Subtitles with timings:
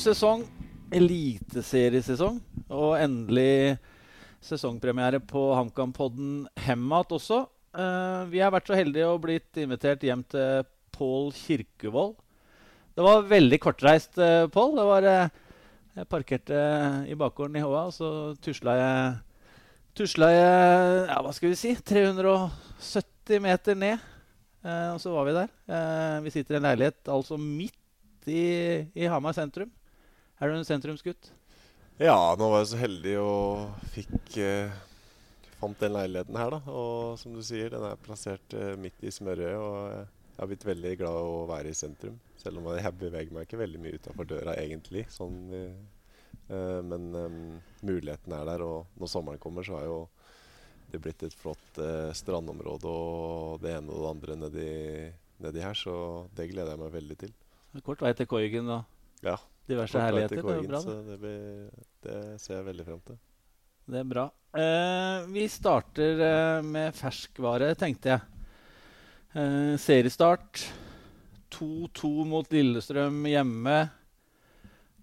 [0.00, 0.46] sesong,
[0.96, 2.38] eliteseriesesong,
[2.72, 3.76] og endelig
[4.44, 7.42] sesongpremiere på HamKam-podden Hemmat også.
[7.76, 10.64] Uh, vi har vært så heldige og blitt invitert hjem til
[10.96, 12.14] Pål Kirkevold.
[12.96, 14.80] Det var veldig kortreist, uh, Pål.
[15.04, 15.28] Eh,
[16.00, 16.62] Jeg parkerte
[17.10, 19.18] i bakgården i Håa, og så tusla jeg
[19.98, 23.98] Tusla jeg ja, hva skal vi si 370 meter ned.
[24.62, 25.50] Og så var vi der.
[26.22, 29.72] Vi sitter i en leilighet altså midt i, i Hamar sentrum.
[30.40, 31.32] Er du en sentrumsgutt?
[32.00, 34.72] Ja, nå var jeg så heldig og fikk eh,
[35.60, 36.60] Fant den leiligheten her, da.
[36.72, 39.58] Og som du sier, den er plassert eh, midt i smørøyet.
[39.60, 42.16] Og jeg har blitt veldig glad i å være i sentrum.
[42.40, 45.04] Selv om jeg beveger meg ikke veldig mye utafor døra, egentlig.
[45.12, 47.36] Sånn, eh, men um,
[47.84, 48.64] muligheten er der.
[48.64, 49.98] Og når sommeren kommer, så er jo
[50.90, 54.70] det blitt et flott eh, strandområde og det ene og det andre nedi,
[55.44, 55.76] nedi, her.
[55.76, 55.94] Så
[56.32, 57.36] det gleder jeg meg veldig til.
[57.84, 58.80] Kort vei til Koigen da.
[59.28, 59.36] ja,
[59.70, 60.42] diverse herligheter.
[60.42, 61.70] Det, bra, så det, blir,
[62.06, 63.20] det, ser jeg veldig frem til.
[63.90, 64.26] Det er bra.
[64.60, 68.44] Eh, vi starter eh, med ferskvare, tenkte jeg.
[69.38, 70.66] Eh, seriestart.
[71.50, 73.78] 2-2 mot Lillestrøm hjemme.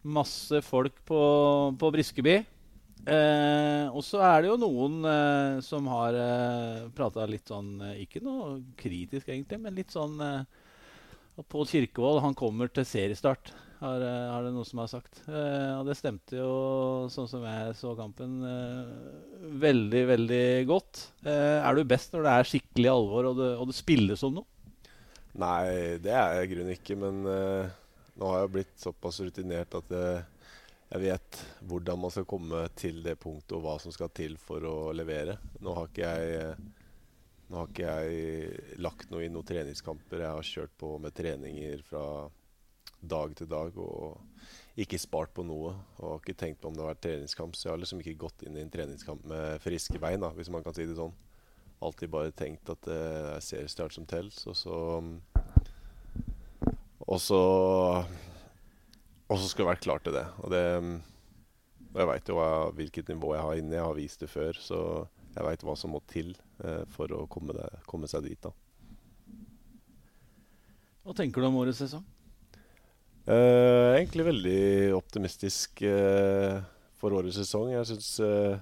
[0.07, 1.23] Masse folk på,
[1.79, 2.37] på Briskeby.
[3.07, 8.01] Eh, og så er det jo noen eh, som har eh, prata litt sånn eh,
[8.03, 10.41] Ikke noe kritisk, egentlig, men litt sånn eh,
[11.47, 15.23] Pål Kirkevold han kommer til seriestart, har, eh, har, det noen som har sagt.
[15.29, 16.51] Eh, og det stemte jo,
[17.13, 18.37] sånn som jeg så kampen,
[19.61, 21.03] veldig, veldig godt.
[21.27, 24.47] er du best når det er skikkelig alvor og det, og det spilles om noe?
[25.37, 26.97] Nei, det er jeg i grunnen ikke.
[26.97, 30.25] Men nå har jeg blitt såpass rutinert at jeg
[30.87, 34.63] jeg vet hvordan man skal komme til det punktet, og hva som skal til for
[34.63, 35.35] å levere.
[35.59, 36.53] Nå har ikke jeg,
[37.51, 40.23] nå har ikke jeg lagt noe i noen treningskamper.
[40.23, 42.05] Jeg har kjørt på med treninger fra
[43.01, 44.21] dag til dag og
[44.77, 45.73] ikke spart på noe.
[45.97, 48.21] Og har ikke tenkt på om det har vært treningskamp, så jeg har liksom ikke
[48.27, 51.15] gått inn i en treningskamp med friske bein, da, hvis man kan si det sånn.
[51.83, 54.77] Alltid bare tenkt at det er seriestart som teller, Og så,
[57.05, 57.41] og så
[59.27, 60.25] og så skulle jeg vært klar til det.
[60.39, 60.63] Og, det,
[61.91, 63.75] og jeg veit jo hva, hvilket nivå jeg har inne.
[63.75, 64.79] Jeg har vist det før, så
[65.35, 66.31] jeg veit hva som må til
[66.63, 68.39] eh, for å komme, det, komme, seg dit.
[68.39, 68.53] da.
[71.03, 72.05] Hva tenker du om årets sesong?
[73.27, 74.59] Eh, egentlig veldig
[74.95, 76.61] optimistisk uh,
[76.95, 77.73] for årets sesong.
[77.73, 78.55] Jeg syns uh,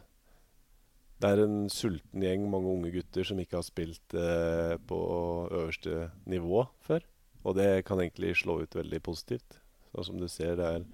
[1.21, 4.15] det er en sulten gjeng, mange unge gutter, som ikke har spilt
[4.89, 4.97] på
[5.47, 7.05] øverste nivå før.
[7.45, 9.59] Og det kan egentlig slå ut veldig positivt.
[9.93, 10.87] Så som du ser, det er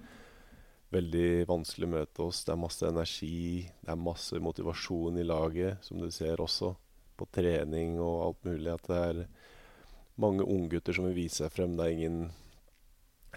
[0.94, 2.44] veldig vanskelig å møte oss.
[2.46, 6.70] Det er masse energi, det er masse motivasjon i laget, som du ser også
[7.18, 8.70] på trening og alt mulig.
[8.76, 9.24] At det er
[10.22, 11.74] mange unggutter som vil vise seg frem.
[11.76, 12.22] Det er ingen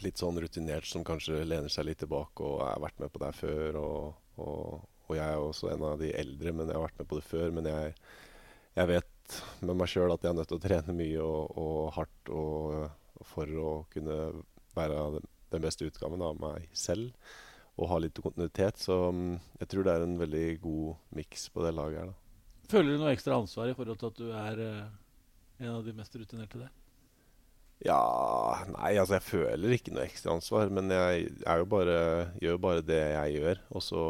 [0.04, 3.32] litt sånn rutinert som kanskje lener seg litt tilbake og har vært med på det
[3.38, 3.80] før.
[3.80, 7.10] Og, og, og, jeg er også en av de eldre, men jeg har vært med
[7.12, 7.54] på det før.
[7.56, 7.94] Men jeg,
[8.76, 11.80] jeg vet med meg sjøl at jeg er nødt til å trene mye og, og
[11.96, 12.34] hardt
[13.26, 14.20] for å kunne
[14.76, 15.02] være
[15.54, 17.14] den beste utgaven av meg selv
[17.76, 18.80] og ha litt kontinuitet.
[18.80, 22.14] Så um, jeg tror det er en veldig god miks på det laget her.
[22.14, 22.22] da.
[22.72, 25.96] Føler du noe ekstra ansvar i forhold til at du er uh, en av de
[25.96, 26.72] mest rutinerte der?
[27.84, 28.00] Ja
[28.72, 30.72] Nei, altså jeg føler ikke noe ekstra ansvar.
[30.74, 31.98] Men jeg jo bare,
[32.40, 33.62] gjør jo bare det jeg gjør.
[33.76, 34.06] Og så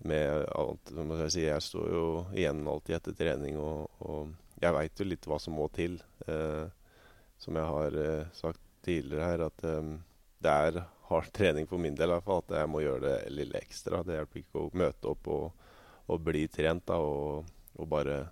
[0.00, 4.72] med alt må Jeg si, jeg står jo igjen alltid etter trening, og, og jeg
[4.72, 5.98] veit jo litt hva som må til.
[6.26, 6.64] Eh,
[7.40, 9.92] som jeg har eh, sagt tidligere her at eh,
[10.40, 13.32] det er hard trening for min del i hvert fall, at jeg må gjøre det
[13.36, 14.02] lille ekstra.
[14.04, 15.66] Det hjelper ikke å møte opp og,
[16.10, 18.22] og bli trent da, og, og, bare,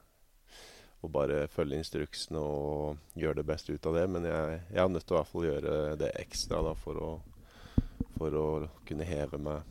[1.00, 4.04] og, bare, følge instruksene og gjøre det beste ut av det.
[4.10, 6.98] Men jeg, jeg er nødt til å i hvert fall gjøre det ekstra da, for,
[6.98, 8.46] å, for å
[8.88, 9.62] kunne heve meg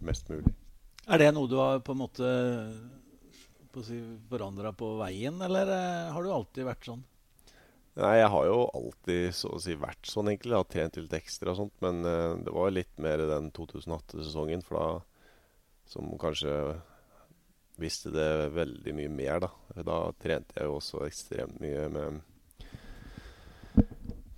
[0.00, 0.54] mest mulig.
[1.10, 2.32] Er det noe du har på en måte
[3.70, 3.98] på si,
[4.30, 7.02] forandra på veien, eller eh, har du alltid vært sånn?
[7.98, 10.54] Nei, jeg har jo alltid så å si vært sånn, egentlig.
[10.54, 11.74] Jeg har trent litt ekstra og sånt.
[11.82, 16.52] Men uh, det var litt mer den 2008-sesongen, for da som kanskje
[17.80, 19.50] visste det veldig mye mer, da.
[19.86, 22.20] Da trente jeg jo også ekstremt mye med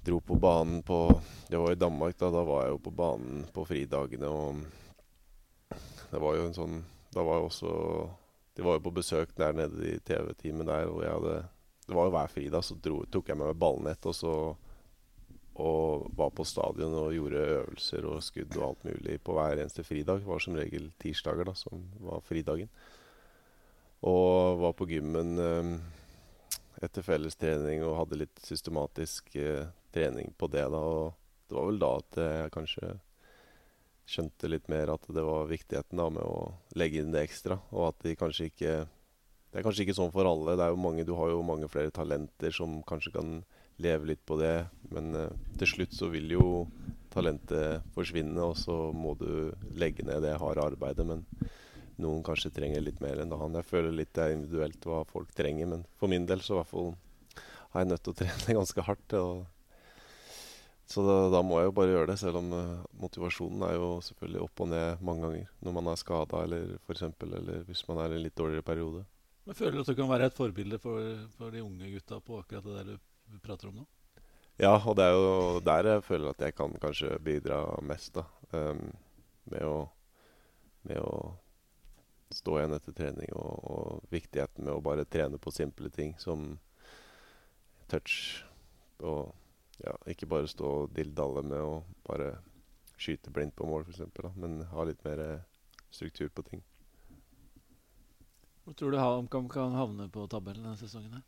[0.03, 0.97] Dro på banen på
[1.49, 2.31] Det var i Danmark, da.
[2.35, 4.63] Da var jeg jo på banen på fridagene, og
[6.11, 6.83] det var jo en sånn
[7.15, 7.75] Da var jo også
[8.57, 11.43] De var jo på besøk der nede i TV-teamet der, og jeg hadde
[11.83, 14.35] det var jo hver fridag så dro, tok jeg med meg ballnett og så
[15.61, 19.85] og var på stadion og gjorde øvelser og skudd og alt mulig på hver eneste
[19.85, 20.23] fridag.
[20.23, 22.71] Det var som regel tirsdager da, som var fridagen.
[24.03, 25.73] Og var på gymmen eh,
[26.83, 30.67] etter fellestrening og hadde litt systematisk eh, trening på det.
[30.73, 31.15] da, og
[31.49, 32.93] det var vel da at jeg kanskje
[34.09, 37.59] skjønte litt mer at det var viktigheten da med å legge inn det ekstra.
[37.71, 38.75] Og at de kanskje ikke
[39.53, 40.55] Det er kanskje ikke sånn for alle.
[40.57, 43.33] Det er jo mange, du har jo mange flere talenter som kanskje kan
[43.85, 44.65] leve litt på det.
[44.89, 45.27] Men uh,
[45.61, 46.47] til slutt så vil jo
[47.13, 51.05] talentet forsvinne, og så må du legge ned det harde arbeidet.
[51.05, 51.27] Men
[52.01, 53.59] noen kanskje trenger litt mer enn han.
[53.61, 55.69] Jeg føler litt det er individuelt hva folk trenger.
[55.75, 56.93] Men for min del så i hvert fall
[57.73, 59.19] er jeg nødt til å trene ganske hardt.
[59.19, 59.45] og
[60.93, 63.87] så da, da, må jeg jo bare gjøre det, selv om uh, motivasjonen er jo
[64.05, 65.47] selvfølgelig opp og ned mange ganger.
[65.65, 69.07] Når man er skada eller f.eks., eller hvis man er i en litt dårligere periode.
[69.47, 72.43] Men Føler du at du kan være et forbilde for, for de unge gutta på
[72.43, 73.87] akkurat det der du prater om nå?
[74.61, 78.13] Ja, og det er jo der jeg føler at jeg kan kanskje bidra mest.
[78.19, 78.27] da.
[78.53, 78.93] Um,
[79.51, 79.89] med, å,
[80.87, 81.15] med å
[82.37, 86.57] stå igjen etter trening og, og, viktigheten med å bare trene på simple ting som
[87.93, 88.45] touch
[89.03, 89.33] og
[89.83, 92.37] ja, ikke bare stå og dildalle med å bare
[93.03, 95.43] skyte blindt på mål, f.eks., men ha litt mer eh,
[95.91, 96.63] struktur på ting.
[98.63, 101.17] Hvor tror du HamKam kan havne på tabellen denne sesongen?
[101.19, 101.25] her?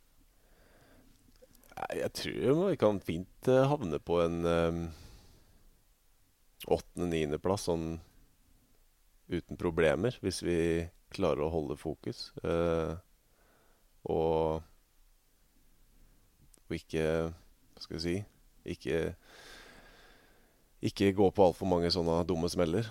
[1.99, 4.85] Jeg tror vi kan fint eh, havne på en um,
[6.71, 7.97] åttende-niendeplass sånn
[9.31, 10.59] uten problemer, hvis vi
[11.15, 12.29] klarer å holde fokus.
[12.43, 12.95] Uh,
[14.05, 14.61] og,
[16.65, 18.17] og ikke Hva skal jeg si
[18.65, 18.99] ikke,
[20.81, 22.87] ikke gå på altfor mange sånne dumme smeller.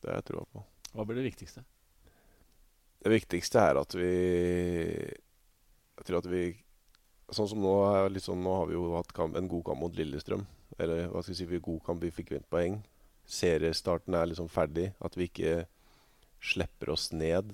[0.00, 0.64] Det har jeg trua på.
[0.94, 1.64] Hva blir det viktigste?
[3.00, 4.10] Det viktigste er at vi
[5.96, 6.42] Jeg tror at vi
[7.30, 7.72] Sånn som nå,
[8.18, 10.40] sånn, nå har vi jo hatt kamp, en god kamp mot Lillestrøm.
[10.82, 12.80] Eller hva skal jeg si, vi god kamp, vi fikk vunnet poeng.
[13.30, 14.90] Seriestarten er liksom ferdig.
[15.00, 15.64] At vi ikke
[16.40, 17.52] slipper oss ned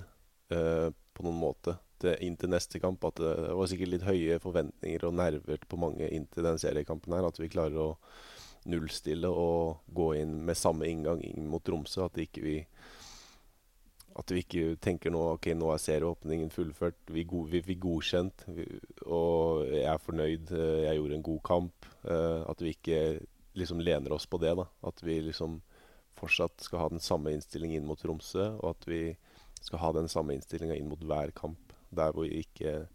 [0.54, 3.04] uh, på noen måte til, inn til neste kamp.
[3.08, 7.28] At det, var sikkert litt høye forventninger og nerver på mange inntil den seriekampen her.
[7.28, 7.90] At vi klarer å
[8.66, 12.06] nullstille og gå inn med samme inngang inn mot Tromsø.
[12.08, 12.64] At ikke
[14.16, 16.96] at vi ikke tenker nå ok, nå er serieåpningen fullført.
[17.12, 17.26] Vi,
[17.66, 18.64] fikk godkjent, vi,
[19.04, 20.52] og jeg er fornøyd.
[20.56, 21.88] Jeg gjorde en god kamp.
[22.00, 23.00] Uh, at vi ikke
[23.56, 24.54] liksom lener oss på det.
[24.58, 24.66] da.
[24.86, 25.60] At vi liksom
[26.16, 29.00] fortsatt skal ha den samme innstillingen inn mot Tromsø, og at vi
[29.60, 31.74] skal ha den samme innstillinga inn mot hver kamp.
[31.96, 32.86] Der hvor vi ikke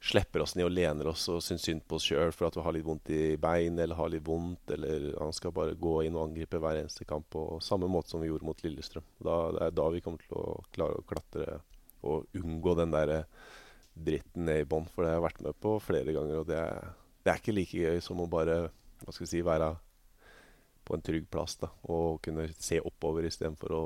[0.00, 2.62] slipper oss ned og lener oss og syns synd på oss sjøl for at vi
[2.62, 4.70] har litt vondt i bein eller har litt vondt.
[4.74, 8.22] Eller han skal bare gå inn og angripe hver eneste kamp på samme måte som
[8.22, 9.06] vi gjorde mot Lillestrøm.
[9.18, 11.60] Da, det er da vi kommer til å klare å klatre
[12.06, 13.14] og unngå den der
[13.98, 14.86] dritten ned i bånn.
[14.94, 16.92] For det har jeg vært med på flere ganger, og det er,
[17.24, 18.68] det er ikke like gøy som å bare
[19.04, 19.72] hva skal vi si, være
[20.88, 23.82] på en trygg plass da, og kunne se oppover istedenfor å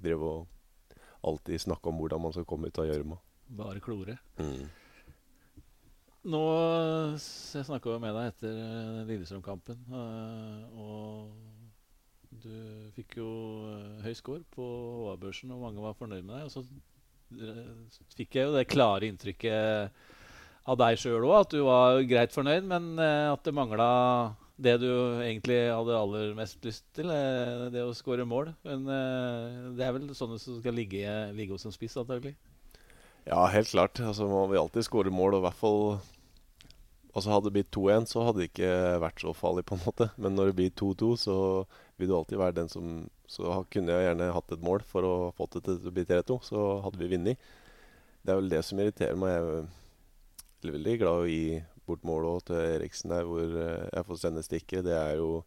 [0.00, 0.90] drive og
[1.26, 3.18] alltid snakke om hvordan man skal komme ut av gjørma.
[3.58, 4.16] Bare klore.
[4.38, 4.68] Mm.
[6.30, 6.40] Nå
[7.16, 9.80] Jeg snakka med deg etter eh, Lillestrøm-kampen.
[9.88, 12.52] Uh, og du
[12.94, 13.30] fikk jo
[13.64, 14.66] uh, høy score på
[15.08, 16.46] HA-børsen, og mange var fornøyd med deg.
[16.46, 16.62] Og så
[18.16, 19.96] fikk jeg jo det klare inntrykket
[20.68, 23.88] av deg sjøl òg, at du var greit fornøyd, men at det mangla
[24.60, 24.90] det du
[25.24, 27.08] egentlig hadde aller mest lyst til,
[27.72, 28.52] det å skåre mål.
[28.66, 28.84] Men
[29.78, 31.00] det er vel sånne som skal ligge,
[31.32, 32.34] ligge hos en spiss, antakelig?
[33.24, 34.00] Ja, helt klart.
[34.04, 35.38] Altså, man vil alltid skåre mål.
[35.38, 35.80] og i hvert fall
[37.10, 40.10] altså Hadde det blitt 2-1, så hadde det ikke vært så farlig, på en måte.
[40.16, 41.36] Men når det blir 2-2, så
[41.98, 45.16] vil du alltid være den som Så kunne jeg gjerne hatt et mål for å
[45.36, 46.38] få det til å bli 3-2.
[46.42, 47.50] Så hadde vi vunnet.
[48.22, 49.68] Det er vel det som irriterer meg.
[50.60, 54.44] Veldig glad i å gi bort målet til Eriksen der, hvor eh, jeg får sende
[54.44, 54.84] stikket.
[54.86, 55.40] Det er jo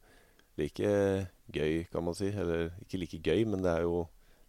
[0.59, 0.89] like
[1.53, 2.31] gøy, kan man si.
[2.33, 4.03] Eller ikke like gøy, men det er jo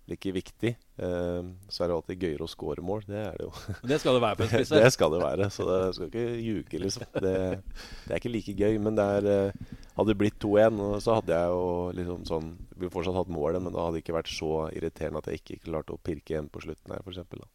[0.09, 0.73] like viktig.
[1.00, 3.04] Eh, så er det alltid gøyere å score mål.
[3.09, 3.52] Det er det jo.
[3.90, 4.73] det skal det være på en spiss?
[4.75, 5.49] det skal det være.
[5.54, 7.06] Så det skal ikke ljuge, liksom.
[7.14, 8.78] Det, det, er ikke like gøy.
[8.85, 12.49] Men det er uh, Hadde det blitt 2-1, så hadde jeg jo liksom sånn
[12.80, 15.68] Vi fortsatt hatt målet, men da hadde det ikke vært så irriterende at jeg ikke
[15.68, 17.47] klarte å pirke igjen på slutten her, f.eks.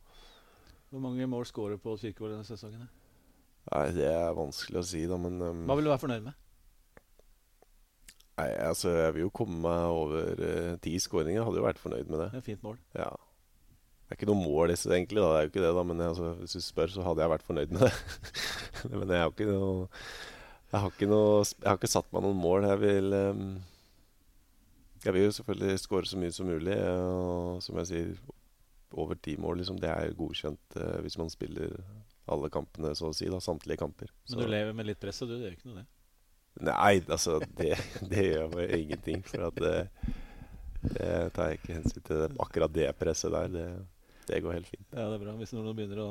[0.90, 2.88] Hvor mange mål scorer på Kirkevold denne sesongen?
[3.70, 6.38] Nei, Det er vanskelig å si, da, men um, Hva vil du være fornøyd med?
[8.40, 11.44] Nei, altså Jeg vil jo komme meg over uh, ti skåringer.
[11.46, 12.30] Hadde jo vært fornøyd med det.
[12.34, 12.80] Det er fint mål.
[12.98, 13.12] Ja.
[14.10, 15.22] Det er ikke noe mål, disse, egentlig.
[15.22, 15.86] da, Det er jo ikke det, da.
[15.86, 17.94] Men altså, hvis du spør, så hadde jeg vært fornøyd med det.
[19.00, 19.90] men jeg har ikke noe
[20.70, 22.68] jeg har ikke, noe, jeg har ikke satt meg noen mål.
[22.70, 23.46] Jeg vil um,
[25.06, 26.76] Jeg vil jo selvfølgelig skåre så mye som mulig.
[26.78, 28.12] Og som jeg sier,
[28.94, 29.80] over ti mål, liksom.
[29.82, 31.74] Det er godkjent uh, hvis man spiller
[32.32, 33.28] alle kampene, så å si.
[33.32, 34.10] da, Samtlige kamper.
[34.30, 35.38] Men du lever med litt press, og du?
[35.38, 35.88] Det gjør ikke noe, det?
[36.70, 37.76] Nei, altså det,
[38.12, 39.22] det gjør meg ingenting.
[39.28, 39.76] For at det,
[40.82, 42.26] det, tar jeg ikke hensyn til.
[42.46, 43.54] Akkurat det presset der.
[43.54, 43.68] Det,
[44.30, 44.86] det går helt fint.
[44.94, 45.36] Ja, det er bra.
[45.40, 46.10] Hvis noen begynner å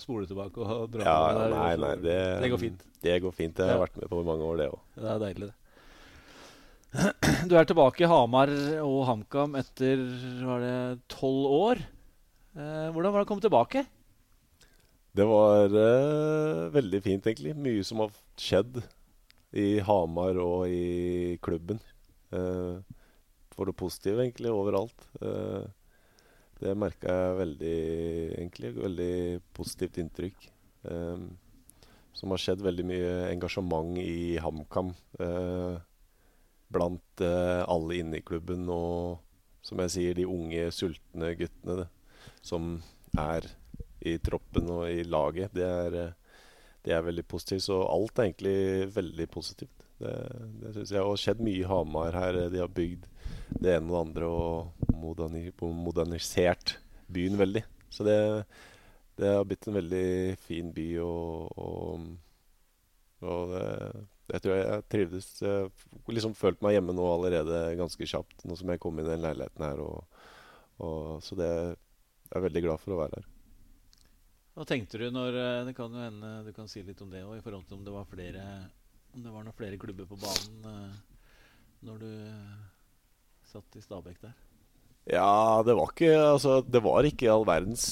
[0.00, 2.86] spole tilbake og dra Ja, med der, nei, nei, det, det går fint.
[3.04, 3.56] Det går fint.
[3.58, 3.82] Det har jeg Ja.
[3.86, 4.78] vært med på i mange år, det òg.
[4.96, 5.58] Det er deilig, det.
[7.48, 8.50] Du er tilbake i Hamar
[8.84, 10.00] og HamKam etter
[10.44, 10.74] var det
[11.12, 11.80] tolv år.
[12.52, 13.82] Eh, hvordan var det å komme tilbake?
[15.12, 17.52] Det var uh, veldig fint, egentlig.
[17.52, 18.80] Mye som har skjedd
[19.60, 21.82] i Hamar og i klubben.
[22.32, 22.80] Uh,
[23.52, 25.04] for det positive, egentlig, overalt.
[25.20, 25.68] Uh,
[26.62, 27.76] det merka jeg veldig,
[28.38, 28.72] egentlig.
[28.78, 29.14] Veldig
[29.52, 30.48] positivt inntrykk.
[32.16, 34.92] Som har skjedd veldig mye engasjement i HamKam
[36.74, 38.68] blant alle inne i klubben.
[38.70, 39.18] Og
[39.66, 41.88] som jeg sier, de unge, sultne guttene det,
[42.46, 42.76] som
[43.18, 43.50] er
[44.08, 45.54] i troppen og i laget.
[45.54, 46.36] Det er, eh,
[46.82, 47.66] det er veldig positivt.
[47.68, 49.86] Så alt er egentlig veldig positivt.
[50.02, 50.14] Det,
[50.62, 52.40] det synes jeg har skjedd mye i Hamar her.
[52.50, 53.06] De har bygd
[53.52, 56.76] det ene og det andre og moderni, modernisert
[57.12, 57.62] byen veldig.
[57.92, 58.18] Så det,
[59.20, 60.08] det har blitt en veldig
[60.42, 60.88] fin by.
[61.04, 62.08] Og, og,
[63.22, 63.68] og det,
[64.32, 68.70] jeg tror jeg, trivdes Jeg liksom følt meg hjemme nå allerede ganske kjapt, nå som
[68.72, 69.82] jeg kom inn i den leiligheten her.
[69.84, 70.20] Og,
[70.82, 73.31] og, så det jeg er veldig glad for å være her.
[74.52, 77.24] Hva tenkte du når eh, Det kan jo hende du kan si litt om det
[77.24, 78.44] òg, i forhold til om det var flere
[79.16, 80.96] Om det var noen flere klubber på banen eh,
[81.82, 82.58] når du eh,
[83.48, 84.34] satt i Stabæk der?
[85.10, 87.88] Ja, det var ikke Altså, det var ikke all verdens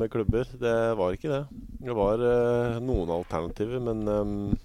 [0.00, 0.48] med klubber.
[0.48, 1.42] Det var ikke det.
[1.84, 2.22] Det var
[2.80, 4.56] noen alternativer, men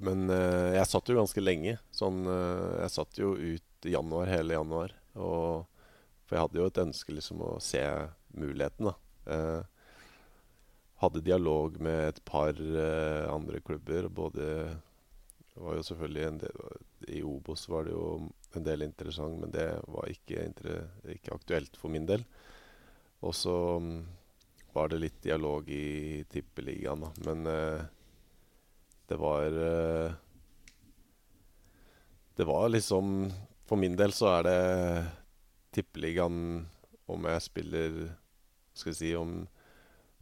[0.00, 0.32] Men
[0.72, 1.76] jeg satt jo ganske lenge.
[1.92, 4.96] Sånn Jeg satt jo ut januar, hele januar.
[5.20, 5.68] Og,
[6.24, 7.84] for jeg hadde jo et ønske liksom å se
[8.40, 8.96] muligheten, da.
[9.28, 9.60] Eh,
[10.98, 14.08] hadde dialog med et par eh, andre klubber.
[14.08, 14.44] Både
[15.54, 16.60] Det var jo selvfølgelig en del
[17.18, 20.48] I Obos var det jo en del interessant, men det var ikke,
[21.14, 22.24] ikke aktuelt for min del.
[23.26, 24.06] Og så mm,
[24.72, 27.12] var det litt dialog i Tippeligaen, da.
[27.26, 27.84] Men eh,
[29.08, 30.12] det var eh,
[32.36, 33.32] Det var liksom
[33.66, 34.60] For min del så er det
[35.74, 36.66] Tippeligaen
[37.08, 37.96] om jeg spiller
[38.78, 39.40] Skal vi si om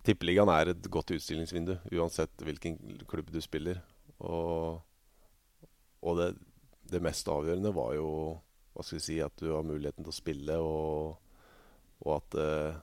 [0.06, 2.78] Tippeligaen er et godt utstillingsvindu uansett hvilken
[3.10, 3.80] klubb du spiller.
[4.22, 4.78] Og,
[6.06, 6.28] og det,
[6.88, 8.10] det mest avgjørende var jo
[8.76, 11.16] hva skal vi si, at du har muligheten til å spille, og,
[12.04, 12.76] og at uh,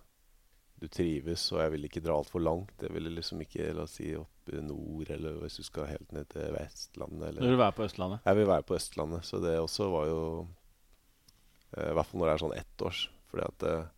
[0.81, 1.45] du trives.
[1.53, 2.73] Og jeg ville ikke dra altfor langt.
[2.81, 6.11] Jeg ville liksom ikke la oss si opp i nord, eller hvis du skal helt
[6.17, 7.27] ned til Vestlandet.
[7.29, 7.45] Eller.
[7.45, 8.25] Du være på Østlandet?
[8.25, 12.31] Jeg vil være på Østlandet, så det også var jo uh, I hvert fall når
[12.31, 13.03] det er sånn ettårs.
[13.31, 13.91] Fordi at uh,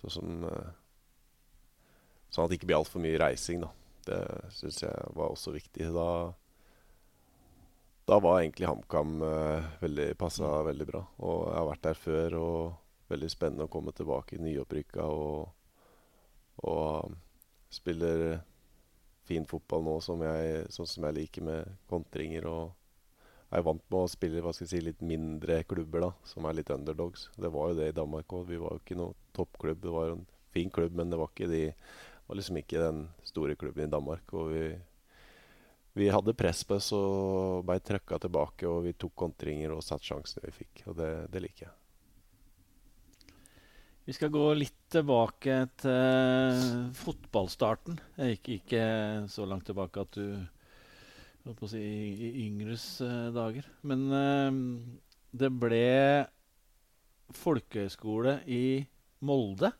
[0.00, 0.44] Sånn som
[2.30, 3.70] Sånn at det ikke blir altfor mye reising, da.
[4.06, 4.20] Det
[4.54, 5.90] syns jeg var også viktig.
[5.94, 6.08] Da,
[8.08, 11.02] da var egentlig HamKam eh, veldig passa veldig bra.
[11.26, 15.50] Og jeg har vært der før, og veldig spennende å komme tilbake nyopprykka og,
[16.70, 17.16] og
[17.74, 18.40] spiller
[19.26, 22.76] fin fotball nå som jeg, sånn som jeg liker, med kontringer og
[23.50, 26.44] jeg er vant med å spille hva skal jeg si, litt mindre klubber, da, som
[26.46, 27.26] er litt underdogs.
[27.34, 28.44] Det var jo det i Danmark òg.
[28.46, 29.80] Vi var jo ikke noen toppklubb.
[29.82, 30.22] Det var en
[30.54, 31.64] fin klubb, men det var, ikke de,
[32.30, 34.30] var liksom ikke den store klubben i Danmark.
[34.38, 34.66] Og vi,
[35.98, 40.06] vi hadde press på oss og ble trøkka tilbake, og vi tok kontringer og satte
[40.06, 40.84] sjansene vi fikk.
[40.86, 41.74] Og det, det liker jeg.
[44.06, 46.62] Vi skal gå litt tilbake til
[47.02, 47.98] fotballstarten.
[48.22, 48.86] Jeg gikk ikke
[49.34, 50.24] så langt tilbake at du
[51.42, 53.66] holdt på å si, i, yngres eh, dager.
[53.82, 54.62] Men eh,
[55.42, 55.84] det ble
[57.42, 58.64] folkehøyskole i
[59.26, 59.74] Molde.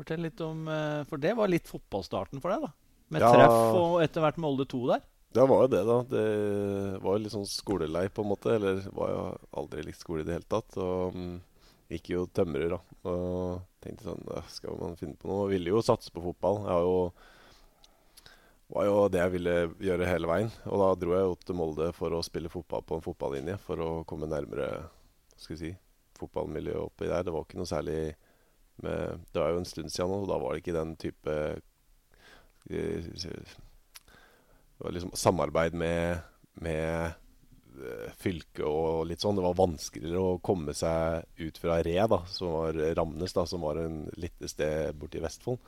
[0.00, 2.72] Fortell litt om eh, For det var litt fotballstarten for deg, da?
[3.10, 3.30] Med Ja.
[3.34, 5.02] treff og etter hvert Molde 2 der.
[5.30, 5.96] Det var jo det, da.
[6.10, 6.24] Det
[7.04, 8.54] var jo litt sånn skolelei, på en måte.
[8.56, 9.24] Eller var jo
[9.60, 10.78] aldri likt skole i det hele tatt.
[10.82, 11.34] Og um,
[11.90, 12.80] gikk jo tømrer, da.
[13.10, 15.50] Og tenkte sånn Skal man finne på noe?
[15.52, 16.62] Ville jo satse på fotball.
[16.64, 16.96] Jeg har jo
[18.70, 20.50] var jo det jeg ville gjøre hele veien.
[20.70, 23.56] Og da dro jeg til Molde for å spille fotball på en fotballinje.
[23.66, 24.68] For å komme nærmere
[25.34, 25.70] skal vi si,
[26.20, 27.24] fotballmiljøet oppi der.
[27.26, 27.98] Det var ikke noe særlig
[28.84, 31.36] med Det var jo en stund siden og da var det ikke den type
[32.70, 36.22] eh, Det var liksom samarbeid med,
[36.64, 39.36] med eh, fylket og litt sånn.
[39.36, 43.66] Det var vanskeligere å komme seg ut fra Re, da, som var Ramnes, da, som
[43.66, 45.60] var en lite sted borti Vestfold.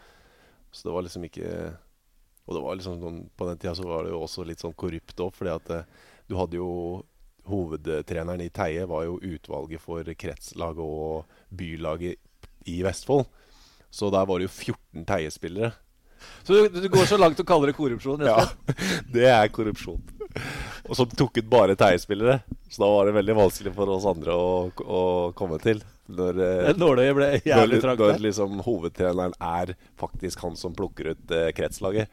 [0.73, 1.49] Så det var liksom ikke
[2.49, 4.75] Og det var liksom sånn, på den tida så var det jo også litt sånn
[4.75, 5.85] korrupt òg, fordi at eh,
[6.27, 6.71] du hadde jo
[7.47, 12.21] Hovedtreneren i Teie var jo utvalget for kretslaget og bylaget
[12.71, 13.27] i Vestfold.
[13.93, 15.73] Så der var det jo 14 Teie-spillere.
[16.43, 18.23] Så du, du går så langt og kaller det korrupsjon?
[18.25, 18.47] Ja,
[19.15, 20.01] det er korrupsjon.
[20.89, 22.41] Og som tok ut bare Teie-spillere.
[22.71, 25.03] Så da var det veldig vanskelig for oss andre å, å
[25.37, 25.83] komme til.
[26.13, 31.35] Når, eh, Nåløyet ble jævlig når, når liksom hovedtreneren er faktisk han som plukker ut
[31.37, 32.11] eh, kretslaget.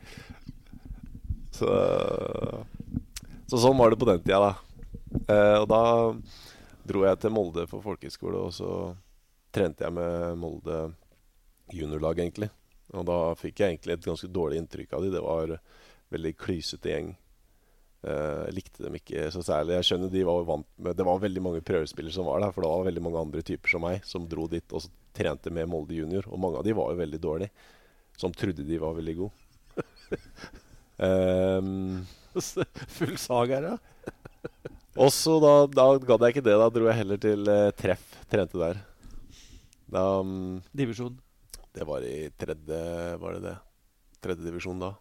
[1.56, 1.70] Så,
[3.50, 4.54] så sånn var det på den tida, da.
[5.26, 5.84] Eh, og da
[6.90, 8.74] dro jeg til Molde for folkehøyskole, og så
[9.56, 10.80] trente jeg med Molde
[11.74, 12.50] juniorlag, egentlig.
[12.98, 15.14] Og da fikk jeg egentlig et ganske dårlig inntrykk av dem.
[15.14, 15.56] Det var
[16.14, 17.10] veldig klysete gjeng.
[18.08, 19.76] Eh, Jeg likte dem ikke så særlig.
[19.78, 22.66] Jeg skjønner de var vant med Det var veldig mange prøvespillere som var der, for
[22.66, 25.98] det var veldig mange andre typer som meg som dro dit og trente med Molde
[25.98, 26.26] junior.
[26.32, 27.52] Og mange av de var jo veldig dårlige,
[28.18, 29.36] som trodde de var veldig gode.
[30.98, 32.06] um,
[32.98, 33.78] Full sag her, ja.
[35.00, 36.58] og så da, da gadd jeg ikke det.
[36.62, 38.06] Da dro jeg heller til eh, Treff.
[38.32, 38.82] Trente der.
[39.90, 41.18] Da um, Divisjon.
[41.74, 43.58] Det var i tredje Var det det?
[44.20, 44.94] Tredje divisjon da.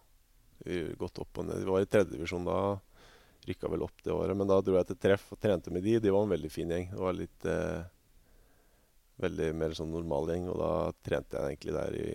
[0.97, 1.59] Gått opp og ned.
[1.61, 2.57] Vi var i tredje divisjon da.
[3.45, 4.37] Rykka vel opp det året.
[4.37, 5.97] Men da dro jeg til treff og trente med de.
[6.01, 6.89] De var en veldig fin gjeng.
[6.93, 7.87] Det var litt eh,
[9.19, 10.47] Veldig mer sånn normal gjeng.
[10.53, 10.71] Og da
[11.05, 12.09] trente jeg egentlig der i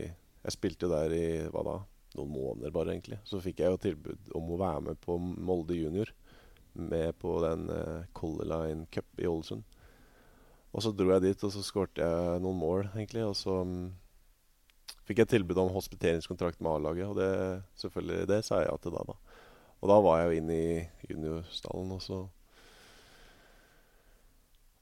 [0.45, 1.77] Jeg spilte jo der i hva da?
[2.15, 3.19] Noen måneder bare, egentlig.
[3.27, 6.11] Så fikk jeg jo tilbud om å være med på Molde junior.
[6.75, 9.67] Med på den eh, Color Line Cup i Ålesund.
[10.75, 13.23] Og så dro jeg dit, og så skårte jeg noen mål, egentlig.
[13.29, 13.93] Og så um,
[15.07, 17.31] fikk jeg tilbud om hospiteringskontrakt med A-laget, og det,
[17.79, 19.15] selvfølgelig, det sa jeg ja til da, da.
[19.85, 22.25] Og da var jeg jo inne i juniorstallen, og så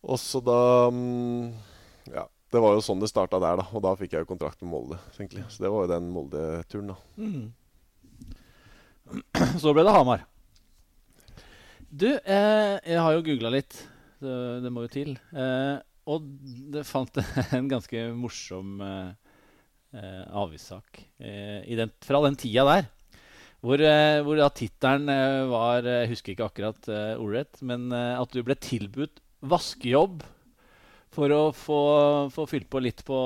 [0.02, 1.52] Og så da um,
[2.10, 3.68] Ja, det var jo sånn det starta der, da.
[3.76, 5.44] Og da fikk jeg jo kontrakt med Molde, egentlig.
[5.52, 6.96] Så det var jo den Molde-turen, da.
[7.20, 7.52] Mm.
[9.62, 10.24] Så ble det Hamar.
[11.92, 13.91] Du, eh, jeg har jo googla litt.
[14.22, 15.16] Det, det må jo til.
[15.34, 15.76] Eh,
[16.12, 16.26] og
[16.74, 17.20] det fant
[17.58, 19.12] en ganske morsom eh,
[19.92, 22.90] avgiftssak avvissak eh, fra den tida der.
[23.62, 28.18] Hvor, eh, hvor da tittelen eh, var Jeg husker ikke akkurat eh, ordrett, men eh,
[28.18, 30.24] at du ble tilbudt vaskejobb
[31.12, 31.78] for å få,
[32.32, 33.20] få fylt på litt på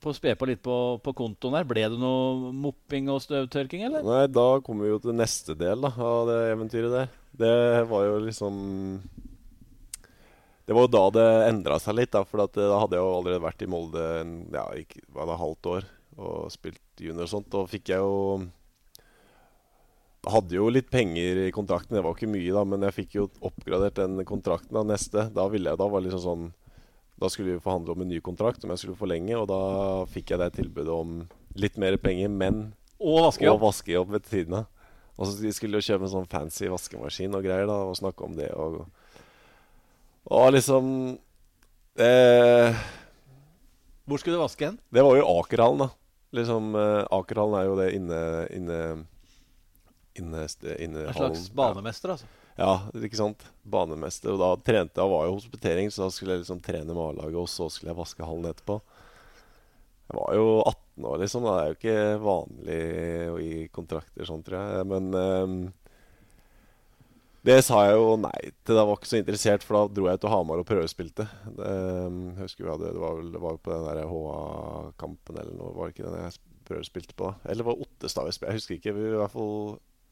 [0.00, 1.66] Få spe på litt på, på kontoen der.
[1.68, 4.00] Ble det noe mopping og støvtørking, eller?
[4.00, 7.10] Nei, da kommer vi jo til neste del da, av det eventyret der.
[7.36, 7.56] Det
[7.90, 8.54] var jo liksom
[10.70, 12.20] Det var jo da det endra seg litt, da.
[12.22, 15.26] For at, eh, da hadde jeg jo allerede vært i Molde en, ja, ikke, var
[15.26, 15.88] det halvt år
[16.20, 17.56] og spilt junior og sånt.
[17.58, 18.44] Og fikk jeg jo
[20.30, 23.26] hadde jo litt penger i kontrakten, det var ikke mye, da, men jeg fikk jo
[23.48, 25.26] oppgradert den kontrakten da neste.
[25.34, 26.48] Da ville jeg da var liksom sånn
[27.20, 30.30] Da skulle vi forhandle om en ny kontrakt som jeg skulle forlenge, og da fikk
[30.30, 31.18] jeg det tilbudet om
[31.58, 32.62] litt mer penger, men
[33.00, 33.60] Og og vaskejobb.
[33.60, 34.70] vaskejobb ved tiden av.
[35.18, 38.24] Og så vi skulle jo kjøpe en sånn fancy vaskemaskin og greier, da, og snakke
[38.24, 38.86] om det og
[40.30, 40.84] Og liksom
[41.98, 42.82] eh,
[44.06, 44.76] Hvor skulle du vaske hen?
[44.90, 45.90] Det var jo Akerhallen, da.
[46.38, 48.20] Liksom, eh, Akerhallen er jo det inne
[48.54, 48.82] inne
[50.18, 50.44] inne,
[50.78, 52.28] inne En slags banemester, altså.
[52.60, 53.44] Ja, ikke sant.
[53.62, 54.34] Banemester.
[54.34, 57.38] Og da trente jeg, var jo hospitering, så da skulle jeg liksom trene med A-laget,
[57.40, 58.80] og så skulle jeg vaske hallen etterpå.
[60.10, 61.46] Jeg var jo 18 år, liksom.
[61.46, 62.80] Det er jo ikke vanlig
[63.46, 64.88] gi kontrakter sånn, tror jeg.
[64.90, 65.56] Men ehm,
[67.46, 68.74] det sa jeg jo nei til.
[68.76, 71.24] Da var jeg ikke så interessert, for da dro jeg til Hamar og prøvespilte.
[71.56, 75.38] Det, ehm, jeg husker vi hadde, det var vel det var på den der HA-kampen
[75.40, 77.50] eller noe, var det ikke den jeg sp- prøvespilte på da?
[77.50, 78.50] Eller var Ottestad vi spilte?
[78.52, 78.94] Jeg husker ikke.
[78.98, 79.54] Vi i hvert fall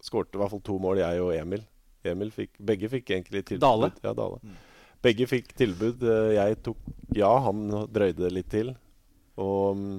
[0.09, 1.63] skårte i hvert fall to mål, jeg og Emil.
[2.09, 3.65] Emil fikk, begge fikk egentlig tilbud.
[3.67, 3.93] Dale.
[4.07, 4.41] Ja, Dale.
[4.43, 4.57] Mm.
[5.05, 6.03] Begge fikk tilbud.
[6.03, 6.79] Eh, Jeg tok
[7.15, 8.73] ja, han drøyde det litt til.
[9.39, 9.99] Og mm,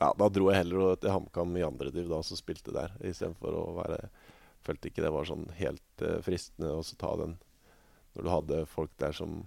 [0.00, 3.54] ja, da dro jeg heller til HamKam i andre div da, så spilte der, istedenfor
[3.60, 4.00] å være
[4.66, 7.38] Følte ikke det var sånn helt uh, fristende å ta den
[8.16, 9.44] når du hadde folk der som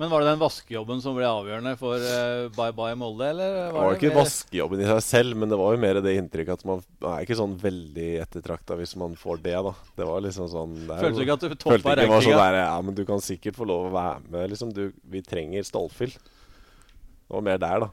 [0.00, 3.52] Men var det den vaskejobben som ble avgjørende for uh, Bye Bye Molde, eller?
[3.58, 6.14] Det var det ikke mer- vaskejobben i seg selv, men det var jo mer det
[6.16, 6.80] inntrykket at man
[7.12, 9.74] er ikke sånn veldig ettertrakta hvis man får det, da.
[10.00, 12.40] Det var liksom sånn det er Følte du ikke at du toppa det var sånn
[12.40, 14.48] der, Ja, men du kan sikkert få lov å være med.
[14.54, 16.16] Liksom, du, vi trenger stallfyll.
[16.16, 17.92] Det var mer der, da.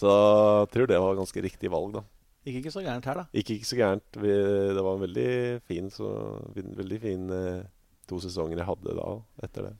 [0.00, 2.06] Så jeg tror det var ganske riktig valg, da.
[2.46, 3.26] Gikk ikke så gærent her, da.
[3.36, 4.16] Gikk ikke så gærent.
[4.16, 4.32] Vi,
[4.72, 5.30] det var en veldig
[5.68, 6.08] fin, så,
[6.56, 7.62] veldig fin eh,
[8.08, 9.08] to sesonger jeg hadde da,
[9.44, 9.74] etter det.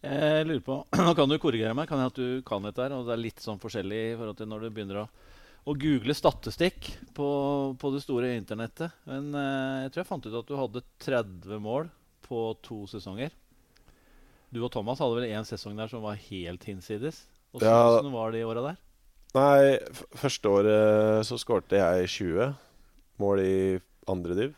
[0.00, 2.94] Jeg lurer på, Nå kan du korrigere meg, kan jeg at du kan dette her,
[2.96, 5.06] og det er litt sånn forskjellig i forhold til når du begynner å,
[5.68, 7.28] å google statistikk på,
[7.76, 8.96] på det store internettet.
[9.10, 11.90] Men eh, jeg tror jeg fant ut at du hadde 30 mål
[12.24, 13.36] på to sesonger.
[14.50, 17.26] Du og Thomas hadde vel én sesong der som var helt hinsides.
[17.52, 18.00] Åssen Ja.
[18.14, 18.80] var de åra der?
[19.36, 19.78] Nei,
[20.18, 22.50] første året så skårte jeg 20
[23.22, 23.54] mål i
[24.10, 24.56] andre div.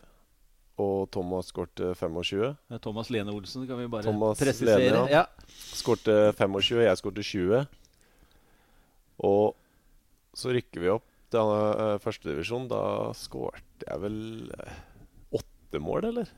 [0.81, 2.55] Og Thomas skårte 25.
[2.73, 4.81] Eh, Thomas Lene Olsen, kan vi bare Thomas presisere.
[4.81, 5.27] Lene, ja.
[5.77, 7.67] Skårte 25, jeg skårte 20.
[9.29, 9.53] Og
[10.33, 12.71] så rykker vi opp til uh, førstedivisjon.
[12.73, 14.19] Da skårte jeg vel
[14.57, 14.81] eh,
[15.39, 16.33] åtte mål, eller?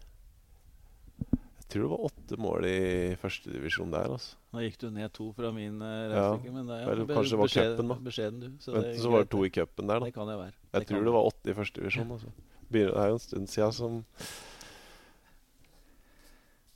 [1.65, 2.79] Jeg tror det var åtte mål i
[3.19, 4.11] førstedivisjon der.
[4.15, 4.37] altså.
[4.53, 6.27] Nå gikk du ned to fra min uh, Ja.
[6.53, 7.95] men det er be- kanskje det var beskjed- da.
[8.05, 8.51] Beskjeden, du.
[8.61, 10.05] Så, var det to i cupen der, da.
[10.07, 10.53] Det kan jeg være.
[10.73, 12.13] Jeg Det tror det var åtte i førstedivisjon.
[12.13, 12.31] Altså.
[12.71, 14.05] Det er jo en stund siden som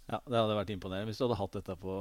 [0.09, 1.95] Ja, Det hadde vært imponerende hvis du hadde hatt dette på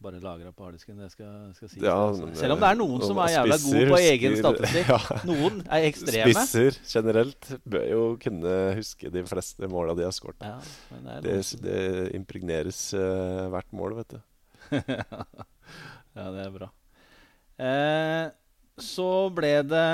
[0.00, 0.98] bare lagra på harddisken.
[1.00, 1.82] Det skal, skal sies.
[1.84, 2.28] Ja, altså.
[2.38, 4.90] Selv om det er noen som er jævla gode på egen statistikk.
[4.94, 5.20] Ja.
[5.28, 6.32] Noen er ekstreme.
[6.32, 10.42] Spisser generelt bør jo kunne huske de fleste måla de har skåret.
[10.42, 10.56] Ja,
[11.20, 11.82] det Det, det
[12.16, 14.20] impregneres uh, hvert mål, vet du.
[16.16, 16.70] ja, det er bra.
[17.60, 18.26] Eh,
[18.80, 19.90] så ble det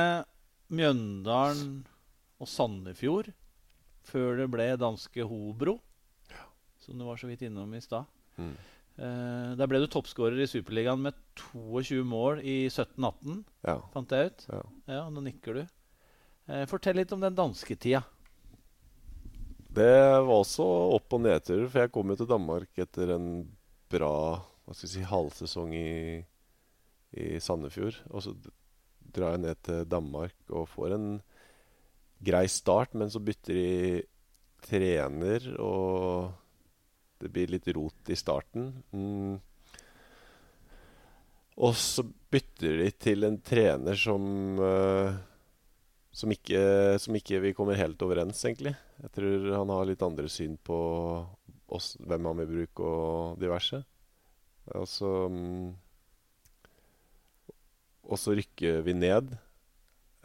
[0.70, 1.80] Mjøndalen
[2.38, 3.32] og Sandefjord
[4.06, 5.80] før det ble danske Hobro,
[6.82, 8.06] som du var så vidt innom i stad.
[8.38, 8.54] Mm.
[8.96, 11.16] Eh, der ble du toppskårer i Superligaen med
[11.52, 13.78] 22 mål i 17-18, Ja.
[13.92, 14.46] fant jeg ut.
[14.52, 14.62] ja.
[14.88, 15.66] Ja, Nå nikker du.
[16.48, 18.04] Uh, fortell litt om den dansketida.
[19.76, 19.90] Det
[20.24, 23.26] var også opp- og nedturer, for jeg kom jo til Danmark etter en
[23.90, 24.12] bra
[24.64, 26.24] hva skal jeg si, halvsesong i,
[27.18, 27.98] i Sandefjord.
[28.11, 28.32] Og så
[29.12, 31.06] drar jeg ned til Danmark og får en
[32.24, 34.02] grei start, men så bytter de
[34.66, 36.32] trener, og
[37.22, 38.72] det blir litt rot i starten.
[38.92, 39.38] Mm.
[41.57, 45.16] Og så bytter de til en trener som uh,
[46.16, 46.61] som ikke,
[47.00, 48.72] som ikke vi kommer helt overens, egentlig.
[49.02, 50.79] Jeg tror han har litt andre syn på
[51.76, 53.83] oss, hvem han vil bruke og diverse.
[54.74, 55.74] Og så um,
[58.07, 59.35] Og så rykker vi ned.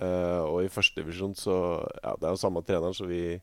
[0.01, 1.55] Uh, og i første divisjon så
[2.01, 3.41] Ja, det er jo samme treneren, så vi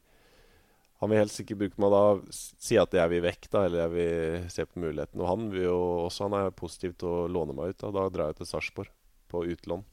[0.98, 2.02] Han vil helst ikke bruke meg da,
[2.34, 5.20] si at jeg vil vekk, da, eller jeg vil se på muligheten.
[5.22, 5.76] Og han vil jo
[6.08, 7.78] også Han er positiv til å låne meg ut.
[7.84, 8.90] Da, da drar jeg til Sarpsborg
[9.30, 9.84] på utlån.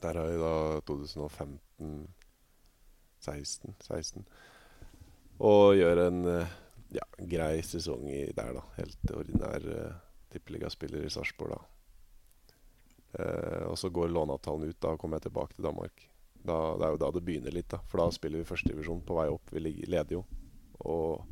[0.00, 0.54] Der har jeg da
[0.88, 2.08] 2015
[3.20, 4.24] 16, 16.
[5.44, 6.54] Og gjør en eh,
[6.96, 8.64] ja, grei sesong i der, da.
[8.78, 9.98] Helt ordinær uh,
[10.32, 11.60] tippeligaspiller i Sarpsborg, da.
[13.10, 14.80] Uh, og så går låneavtalen ut.
[14.82, 16.06] Da kommer jeg tilbake til Danmark.
[16.46, 17.80] Da, det er jo da det begynner litt, da.
[17.90, 19.52] For da spiller vi førstedivisjon på vei opp.
[19.52, 20.22] Vi leder jo.
[20.88, 21.26] Og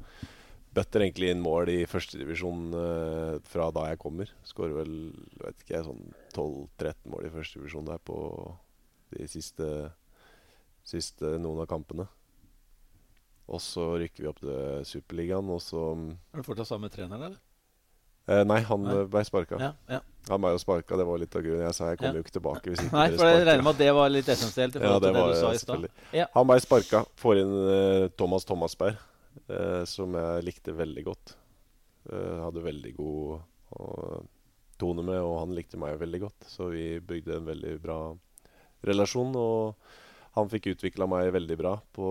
[0.77, 4.31] bøtter egentlig inn mål i førstedivisjon eh, fra da jeg kommer.
[4.47, 4.95] Skårer vel
[5.41, 6.05] vet ikke, sånn
[6.37, 8.19] 12-13 mål i førstedivisjon der på
[9.15, 9.69] de siste,
[10.87, 12.09] siste noen av kampene.
[13.49, 17.31] Og så rykker vi opp til Superligaen, og så Er du fortsatt sammen med treneren,
[17.31, 17.45] eller?
[18.29, 19.01] Eh, Nei, han Nei.
[19.13, 19.59] ble sparka.
[19.63, 20.01] Ja, ja.
[20.29, 21.65] Han ble jo sparka, det var litt av grunnen.
[21.65, 23.73] Jeg sa jeg kommer jo ikke tilbake hvis ikke Nei, dere for jeg regner med
[23.75, 24.77] at det var litt essensielt.
[24.77, 25.87] i Ja, forhold det til det var du sa i stad.
[26.37, 27.05] Han ble sparka.
[27.23, 28.99] Får inn uh, Thomas Thomasberg,
[29.49, 31.35] uh, som jeg likte veldig godt.
[32.09, 33.41] Uh, hadde veldig god
[33.81, 34.19] uh,
[34.81, 36.49] tone med, og han likte meg veldig godt.
[36.53, 37.99] Så vi bygde en veldig bra
[38.87, 39.33] relasjon.
[39.37, 42.11] Og han fikk utvikla meg veldig bra på,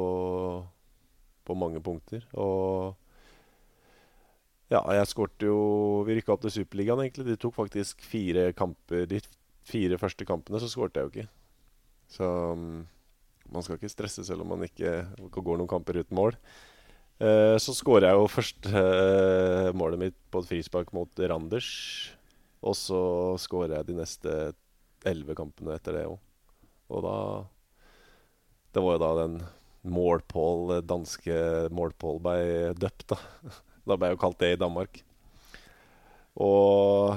[1.48, 2.26] på mange punkter.
[2.34, 2.98] Og
[4.74, 5.58] ja, jeg skårte jo
[6.08, 7.28] Vi rykka opp til Superligaen, egentlig.
[7.30, 9.22] De tok faktisk fire kamper De
[9.68, 11.28] fire første kampene så skårte jeg jo ikke.
[12.08, 12.80] Så mm,
[13.52, 15.02] man skal ikke stresse selv om man ikke
[15.36, 16.38] går noen kamper uten mål.
[17.18, 21.70] Eh, så skårer jeg jo første eh, målet mitt på et frispark mot Randers.
[22.64, 23.02] Og så
[23.42, 24.38] skårer jeg de neste
[25.08, 26.18] elleve kampene etter det òg.
[26.92, 27.18] Og da
[28.72, 29.40] Det var jo da den
[29.88, 31.36] Målpål, danske
[31.72, 33.18] Målpål ble døpt, da.
[33.88, 35.02] Da ble jeg jo kalt det i Danmark.
[36.44, 37.16] Og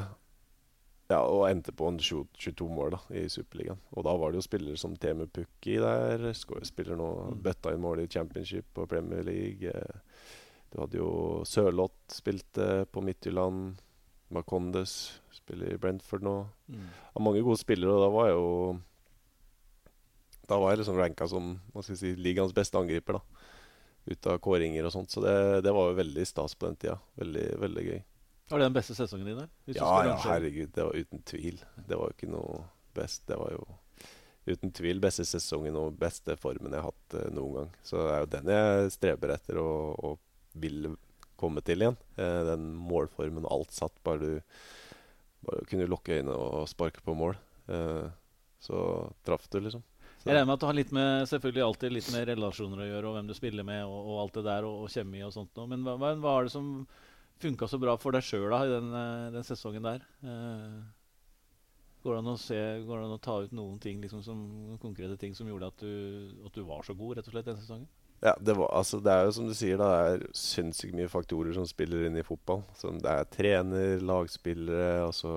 [1.11, 3.80] ja, og endte på en 20 22 mål da, i Superligaen.
[3.96, 6.28] Og da var det jo spillere som Temu Pukki der.
[6.38, 7.42] Spiller nå Mm.
[7.42, 9.72] bøtta inn mål i Championship og Premier League.
[10.70, 13.80] Du hadde jo Sørloth spilte på Midtjylland.
[14.30, 16.46] Macondes spiller i Brentford nå.
[16.68, 16.87] Mm.
[17.14, 18.80] Har mange gode spillere, og da var jeg jo
[20.48, 23.12] Da var jeg liksom ranka som hva skal jeg si, ligaens beste angriper.
[23.18, 23.20] da
[24.08, 25.12] Ut av kåringer og sånt.
[25.12, 25.34] Så det,
[25.66, 26.96] det var jo veldig stas på den tida.
[27.20, 28.00] Veldig, veldig gøy.
[28.50, 29.50] Var det den beste sesongen din der?
[29.76, 30.72] Ja, ja, herregud.
[30.74, 31.60] Det var uten tvil.
[31.76, 32.64] Det var jo ikke noe
[32.96, 33.22] best.
[33.28, 33.66] Det var jo
[34.50, 37.70] uten tvil beste sesongen og beste formen jeg har hatt eh, noen gang.
[37.86, 40.90] Så det er jo den jeg streber etter og, og vil
[41.40, 41.98] komme til igjen.
[42.18, 44.00] Eh, den målformen og alt satt.
[44.06, 44.32] Bare du
[45.46, 47.38] bare kunne lukke øynene og sparke på mål.
[47.70, 48.08] Eh,
[48.60, 48.80] så
[49.24, 49.84] traff du, liksom.
[50.20, 53.09] Jeg regner med at det har litt med selvfølgelig alltid litt med relasjoner å gjøre,
[53.09, 55.61] og hvem du spiller med, og, og alt det der, og, og kjemi og sånt.
[55.70, 56.66] Men hva, hva er det som
[57.40, 60.04] funka så bra for deg sjøl i den, eh, den sesongen der?
[60.20, 60.74] Eh,
[62.04, 64.44] går, det se, går det an å ta ut noen ting, liksom, som,
[64.83, 67.61] konkrete ting som gjorde at du, at du var så god rett og slett den
[67.62, 67.88] sesongen?
[68.20, 71.09] Ja, det, var, altså, det er jo som du sier, da, det er sinnssykt mye
[71.09, 72.61] faktorer som spiller inn i fotball.
[72.76, 75.33] Som det er trener, lagspillere altså,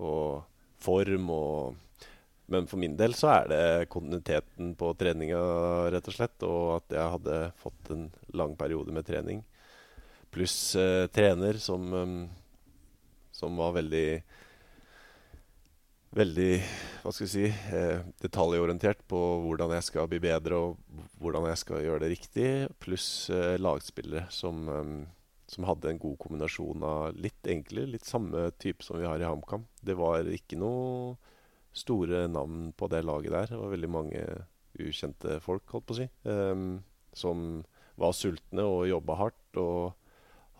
[0.00, 0.46] og
[0.80, 2.06] form og
[2.52, 3.62] Men for min del så er det
[3.92, 5.40] kontinuiteten på treninga,
[5.94, 6.44] rett og slett.
[6.44, 9.42] Og at jeg hadde fått en lang periode med trening.
[10.32, 12.28] pluss eh, trener som, um,
[13.32, 14.22] som var veldig
[16.12, 16.50] Veldig
[17.00, 21.60] hva skal jeg si, eh, detaljorientert på hvordan jeg skal bli bedre og hvordan jeg
[21.62, 22.48] skal gjøre det riktig,
[22.84, 24.98] pluss eh, lagspillere som, um,
[25.48, 29.24] som hadde en god kombinasjon av litt enkle, litt samme type som vi har i
[29.24, 29.64] HamKam.
[29.80, 31.16] Det var ikke noe
[31.72, 33.52] store navn på det laget der.
[33.52, 34.22] Det var veldig mange
[34.80, 36.80] ukjente folk, holdt på å si, um,
[37.16, 37.62] som
[38.00, 39.60] var sultne og jobba hardt.
[39.60, 39.92] Og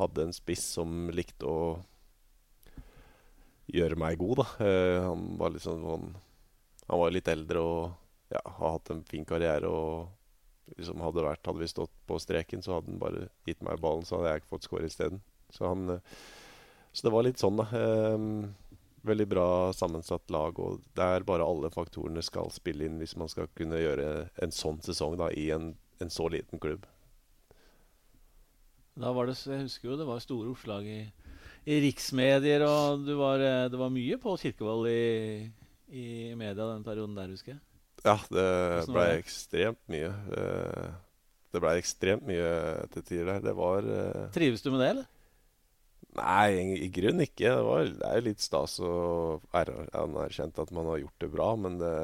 [0.00, 1.62] hadde en spiss som likte å
[3.72, 4.48] gjøre meg god, da.
[4.60, 9.24] Uh, han var litt sånn Han, var litt eldre og ja, har hatt en fin
[9.28, 9.68] karriere.
[9.68, 10.10] og
[10.76, 14.06] liksom hadde, vært, hadde vi stått på streken, så hadde han bare gitt meg ballen,
[14.08, 15.20] så hadde jeg ikke fått score isteden.
[15.52, 15.98] Så, han,
[16.92, 17.66] så det var litt sånn, da.
[18.16, 18.54] Um,
[19.12, 19.46] veldig bra
[19.76, 24.08] sammensatt lag, og der bare alle faktorene skal spille inn hvis man skal kunne gjøre
[24.42, 25.72] en sånn sesong da, i en,
[26.02, 26.88] en så liten klubb.
[28.98, 31.02] Da var det, jeg husker jo det var store oppslag i,
[31.64, 35.46] i riksmedier, og var, eh, det var mye på Kirkevold i,
[35.88, 37.62] i media den perioden der, husker jeg.
[38.02, 38.46] Ja, det
[38.90, 40.10] ble ekstremt mye.
[41.52, 42.52] Det ble ekstremt mye
[42.92, 43.42] til tider der.
[43.44, 45.11] Det var eh, Trives du med det, eller?
[46.18, 47.48] Nei, i grunnen ikke.
[47.48, 48.92] Det, var, det er litt stas å
[49.56, 51.94] anerkjenne at man har gjort det bra, men det,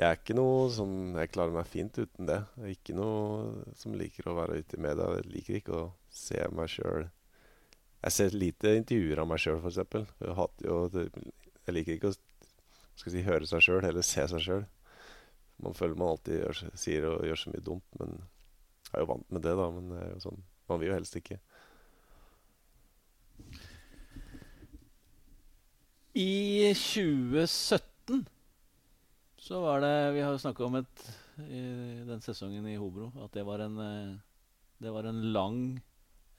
[0.00, 2.38] jeg er ikke noe som Jeg klarer meg fint uten det.
[2.56, 5.08] Jeg er ikke noe som liker å være ute i media.
[5.18, 7.04] Jeg liker ikke å se meg sjøl
[8.00, 9.80] Jeg ser lite intervjuer av meg sjøl, f.eks.
[10.24, 11.26] Jeg,
[11.66, 14.64] jeg liker ikke å si, høre seg sjøl, heller se seg sjøl.
[15.60, 19.10] Man føler man alltid gjør, sier og gjør så mye dumt, men jeg er jo
[19.12, 19.68] vant med det, da.
[19.74, 20.40] Men det er jo sånn,
[20.72, 21.36] man vil jo helst ikke.
[26.18, 28.24] I 2017
[29.40, 31.04] så var det Vi har jo snakka om et,
[31.46, 34.18] i den sesongen i Hobro at det var en, eh,
[34.82, 35.60] det var en lang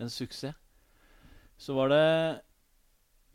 [0.02, 0.58] en suksess.
[1.62, 2.42] Så var det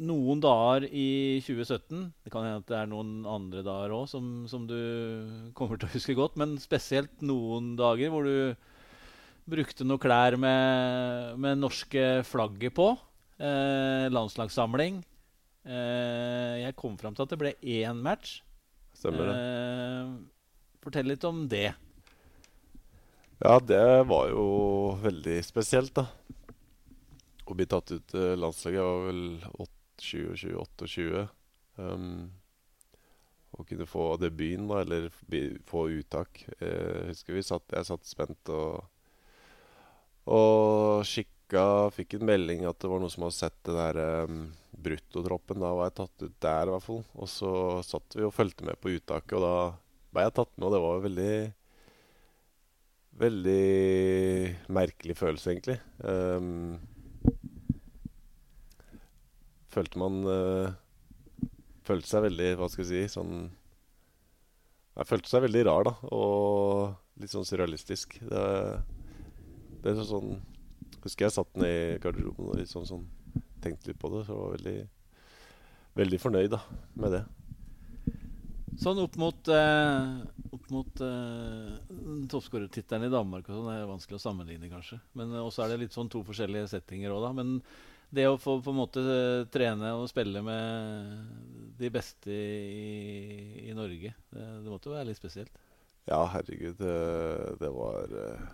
[0.03, 4.45] noen dager i 2017 Det kan hende at det er noen andre dager òg som,
[4.51, 6.37] som, du kommer til å huske godt.
[6.37, 8.57] Men spesielt noen dager hvor du
[9.47, 12.91] brukte noen klær med, med norske flagget på.
[13.39, 15.01] Eh, landslagssamling.
[15.67, 18.39] Uh, jeg kom fram til at det ble én match.
[18.95, 19.35] Stemmer det.
[19.35, 20.13] Uh,
[20.85, 21.73] fortell litt om det.
[23.43, 24.47] Ja, det var jo
[25.03, 26.07] veldig spesielt, da.
[27.47, 29.67] Å bli tatt ut til landslaget var vel
[30.03, 31.27] 27-28.
[31.83, 32.31] Um,
[33.57, 35.11] å kunne få debuten, da, eller
[35.69, 36.45] få uttak.
[36.61, 38.87] Jeg husker vi satt, jeg satt spent og,
[40.31, 41.05] og
[41.47, 41.91] kikka.
[41.95, 45.61] Fikk en melding at det var noen som hadde sett det der um, bruttotroppen.
[45.61, 47.05] Da var jeg tatt ut der, i hvert fall.
[47.15, 49.77] Og så satt vi og fulgte med på uttaket, og da
[50.13, 51.53] ble jeg tatt med, og det var veldig
[53.17, 53.63] Veldig
[54.77, 55.79] merkelig følelse, egentlig.
[56.05, 56.77] Um,
[59.73, 60.75] følte man uh,
[61.89, 63.47] Følte seg veldig Hva skal jeg si Sånn
[64.99, 65.95] Jeg følte seg veldig rar, da.
[66.13, 68.19] Og litt sånn surrealistisk.
[68.21, 68.45] Det,
[69.81, 70.37] det er sånn
[71.07, 73.07] Husker jeg satt ned i garderoben og sånn, sånn
[73.63, 74.25] tenkte litt på det.
[74.27, 74.79] Så jeg var veldig,
[76.03, 76.63] veldig fornøyd da,
[76.99, 77.25] med det.
[78.77, 80.09] Sånn opp mot, eh,
[80.53, 81.77] opp mot eh,
[82.29, 84.99] toppskårertittelen i Danmark og sånn er vanskelig å sammenligne, kanskje.
[85.17, 87.31] Men eh, også er det litt sånn to forskjellige settinger òg, da.
[87.39, 87.55] Men
[88.13, 93.77] det å få på en måte eh, trene og spille med de beste i, i
[93.77, 95.57] Norge, det, det måtte være litt spesielt?
[96.07, 96.77] Ja, herregud.
[96.79, 96.99] Det,
[97.63, 98.45] det var eh,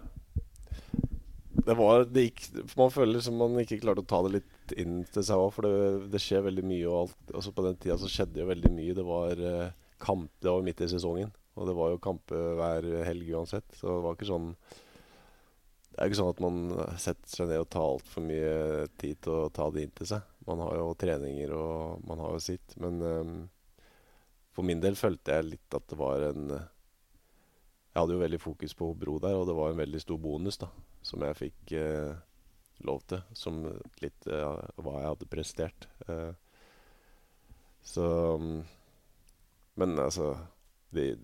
[1.66, 2.42] det var det gikk,
[2.77, 5.66] Man føler som man ikke klarte å ta det litt inn til seg òg, for
[5.66, 6.87] det, det, skjer veldig mye.
[6.90, 8.96] og alt, altså På den tida så skjedde jo veldig mye.
[8.98, 12.88] Det var eh, kamp, det var midt i sesongen, og det var jo kamper hver
[13.09, 13.68] helg uansett.
[13.79, 14.53] Så det var ikke sånn
[15.92, 16.61] Det er ikke sånn at man
[17.07, 20.29] setter seg ned og tar altfor mye tid til å ta det inn til seg.
[20.48, 22.79] Man har jo treninger og man har jo sitt.
[22.83, 23.35] Men um,
[24.57, 28.72] for min del følte jeg litt at det var en Jeg hadde jo veldig fokus
[28.75, 30.70] på Bro der, og det var en veldig stor bonus, da
[31.07, 32.15] som jeg fikk eh,
[32.87, 33.23] lov til.
[33.37, 33.65] Som
[34.03, 35.88] litt eh, hva jeg hadde prestert.
[36.09, 36.33] Eh,
[37.83, 38.07] så
[38.38, 38.62] mm,
[39.75, 40.37] Men altså
[40.93, 41.17] det,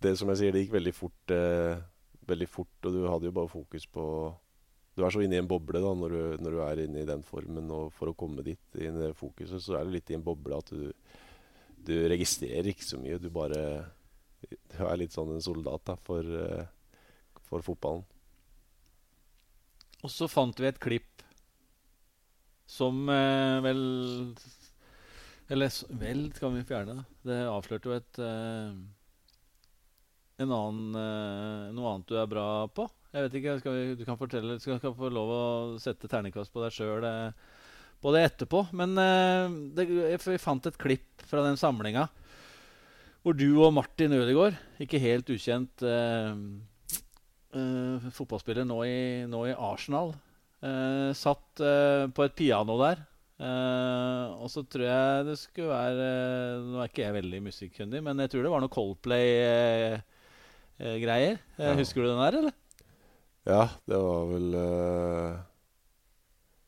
[0.00, 1.34] det, som jeg sier, det gikk veldig fort.
[1.34, 1.78] Eh,
[2.28, 4.04] veldig fort, og du hadde jo bare fokus på
[4.98, 7.08] Du er så inne i en boble da når du, når du er inne i
[7.08, 7.70] den formen.
[7.70, 10.58] Og for å komme dit, i det fokuset, så er du litt i en boble
[10.58, 10.90] at du,
[11.86, 13.20] du registrerer ikke så mye.
[13.22, 13.62] Du bare
[14.42, 16.66] Du er litt sånn en soldat da, for, eh,
[17.46, 18.04] for fotballen.
[20.04, 21.24] Og så fant vi et klipp
[22.68, 23.80] som eh, vel
[25.48, 27.00] Eller vel skal vi fjerne.
[27.24, 28.76] Det avslørte jo et eh,
[30.38, 32.86] en annen, eh, noe annet du er bra på.
[33.10, 35.44] Jeg vet ikke, skal vi, Du kan fortelle, skal, skal få lov å
[35.82, 37.48] sette terningkast på deg sjøl eh,
[37.98, 38.68] på det etterpå.
[38.78, 42.08] Men eh, det, jeg fant et klipp fra den samlinga
[43.26, 45.82] hvor du og Martin Ødegaard, ikke helt ukjent
[47.54, 48.98] eh, fotballspiller nå i,
[49.30, 50.14] nå i Arsenal,
[50.58, 53.04] Uh, satt uh, på et piano der.
[53.38, 56.06] og så tror jeg det skulle være
[56.66, 59.28] Nå er ikke jeg veldig musikkkundig, men jeg tror det var noe Coldplay
[60.98, 61.38] greier.
[61.54, 61.76] Ja.
[61.78, 62.56] Husker du den der, eller?
[63.46, 65.38] Ja, det var vel uh,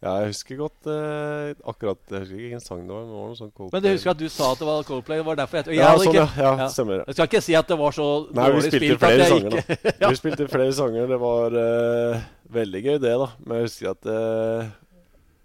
[0.00, 3.02] Ja, jeg husker godt eh, akkurat Jeg husker ikke hvilken sang det var.
[3.04, 3.74] Men, det var noe sånn Coldplay.
[3.74, 5.20] men du husker at du sa at det var Coldplay?
[5.20, 7.56] Det var derfor jeg, jeg ja, sånn, ikke, ja, ja, stemmer Jeg skal ikke si
[7.58, 8.80] at det var så Nei, dårlig spilt.
[8.80, 9.90] Nei, vi spilte flere sanger, da.
[10.14, 11.12] Vi spilte flere sanger.
[11.12, 12.24] Det var eh,
[12.56, 13.28] veldig gøy, det, da.
[13.44, 14.10] Men jeg husker at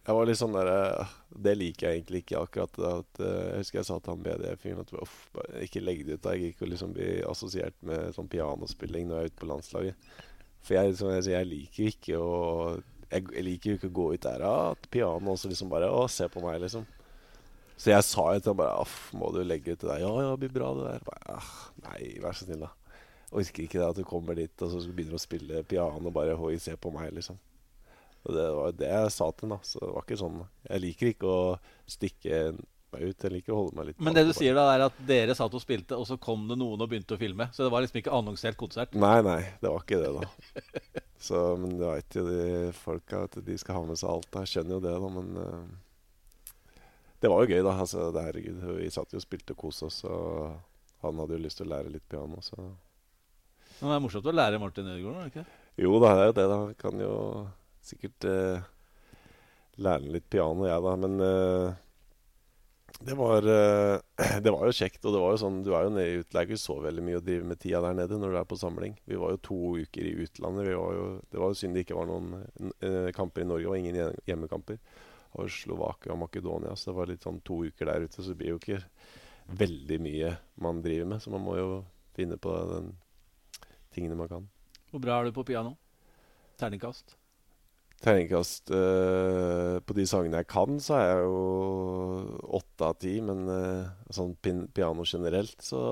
[0.06, 0.72] jeg var litt sånn der
[1.50, 2.82] Det liker jeg egentlig ikke akkurat.
[2.94, 5.20] At, jeg husker jeg sa til han BD-fyren at uff,
[5.68, 6.24] ikke legg det ut.
[6.24, 9.52] da Jeg gikk og liksom bli assosiert med sånn pianospilling når jeg er ute på
[9.52, 10.12] landslaget.
[10.66, 12.36] For jeg, som jeg, jeg liker ikke å
[13.16, 15.72] jeg, jeg liker jo ikke å gå ut der av ah, piano og så liksom
[15.72, 16.86] bare Å, se på meg, liksom.
[17.76, 20.04] Så jeg sa jo til ham bare Aff, må du legge ut det der?
[20.06, 21.08] Ja, ja, det blir bra, det der.
[21.08, 21.54] Bare, ah,
[21.88, 22.72] nei, vær så snill, da.
[23.36, 26.56] Orker ikke det at du kommer dit og så begynner å spille piano bare Hoi,
[26.62, 27.40] se på meg, liksom.
[28.26, 29.68] Og det var jo det jeg sa til ham, da.
[29.68, 31.42] Så det var ikke sånn Jeg liker ikke å
[31.90, 32.40] stikke
[32.96, 33.26] meg ut.
[33.28, 35.54] Jeg liker å holde meg litt Men det du sier da, er at dere satt
[35.54, 37.50] og spilte, og så kom det noen og begynte å filme?
[37.54, 38.96] Så det var liksom ikke annonsert konsert?
[38.98, 41.04] Nei, nei, det var ikke det, da.
[41.26, 44.38] så, men du veit jo de folka at de skal ha med seg alt.
[44.44, 46.86] Jeg skjønner jo det, da, men uh,
[47.24, 47.74] Det var jo gøy, da.
[47.74, 50.58] Altså, det, herregud, vi satt jo og spilte og koste oss, og
[51.06, 54.36] han hadde jo lyst til å lære litt piano, så Men det er morsomt å
[54.36, 55.62] lære Martin Ødegaard, er det ikke?
[55.86, 56.60] Jo, det er jo det, da.
[56.80, 57.16] Kan jo
[57.84, 58.70] sikkert uh,
[59.82, 60.96] lære litt piano, jeg, da.
[61.02, 61.82] Men uh,
[63.00, 64.00] det var, eh,
[64.42, 65.04] det var, jo kjekt.
[65.06, 67.26] Og det var jo sånn, du er jo nede i utleie, så veldig mye å
[67.26, 68.96] drive med tida der nede når du er på samling.
[69.06, 70.72] Vi var jo to uker i utlandet.
[70.72, 72.32] Var jo, det var jo synd det ikke var noen
[72.80, 74.80] eh, kamper i Norge, og ingen hjemmekamper.
[75.36, 78.22] Og Slovakia og Makedonia, så det var litt sånn to uker der ute.
[78.22, 78.82] Så det blir jo ikke
[79.46, 80.32] veldig mye
[80.64, 81.24] man driver med.
[81.24, 81.70] Så man må jo
[82.16, 82.94] finne på den
[83.96, 84.48] tingene man kan.
[84.92, 85.76] Hvor bra er du på piano?
[86.56, 87.18] Terningkast?
[88.04, 93.14] Terningkast uh, På de sangene jeg kan, så er jeg jo åtte av ti.
[93.26, 95.84] Men uh, sånn piano generelt, så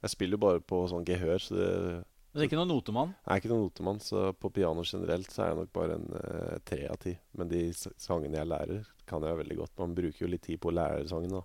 [0.00, 3.12] Jeg spiller jo bare på sånn gehør, så det Men det er ikke noen notemann?
[3.26, 6.08] Jeg er ikke noen notemann, så på piano generelt så er jeg nok bare en
[6.14, 7.14] uh, tre av ti.
[7.36, 9.76] Men de sangene jeg lærer, kan jeg veldig godt.
[9.82, 11.44] Man bruker jo litt tid på å lære sangene.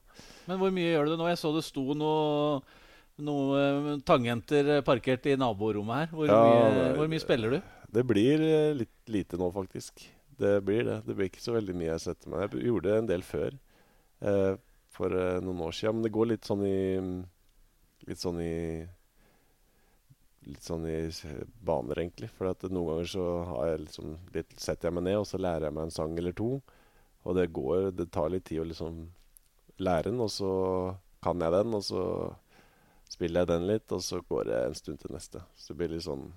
[0.49, 1.29] Men hvor mye gjør du det nå?
[1.33, 2.59] Jeg så det sto noe
[3.15, 6.09] noen tangenter parkert i naborommet her.
[6.11, 7.59] Hvor, ja, mye, hvor mye spiller du?
[7.95, 10.01] Det blir eh, litt lite nå, faktisk.
[10.37, 10.97] Det blir det.
[11.05, 13.55] Det blir ikke så veldig mye jeg setter meg Jeg gjorde det en del før,
[14.19, 14.53] eh,
[14.91, 15.99] for eh, noen år siden.
[15.99, 16.77] Men det går litt sånn i
[18.05, 18.57] Litt sånn i
[20.45, 20.97] Litt sånn i
[21.65, 22.29] baner, egentlig.
[22.35, 25.39] For at noen ganger så har jeg liksom litt, setter jeg meg ned, og så
[25.41, 26.49] lærer jeg meg en sang eller to.
[27.25, 29.05] Og det går Det tar litt tid å liksom
[29.79, 30.51] lære den, og så
[31.23, 32.03] kan jeg den, og så
[33.09, 35.41] spiller jeg den litt, og så går det en stund til neste.
[35.55, 36.27] Så det blir litt sånn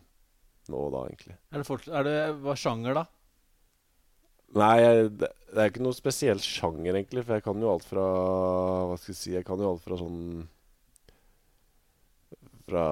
[0.72, 1.38] nå da, egentlig.
[1.52, 3.06] Er det, fort, er det Hva sjanger, da?
[4.56, 4.76] Nei,
[5.12, 7.24] det, det, er ikke noe spesiell sjanger, egentlig.
[7.26, 8.06] For jeg kan jo alt fra
[8.88, 10.22] Hva skal jeg si Jeg kan jo alt fra sånn
[12.68, 12.86] Fra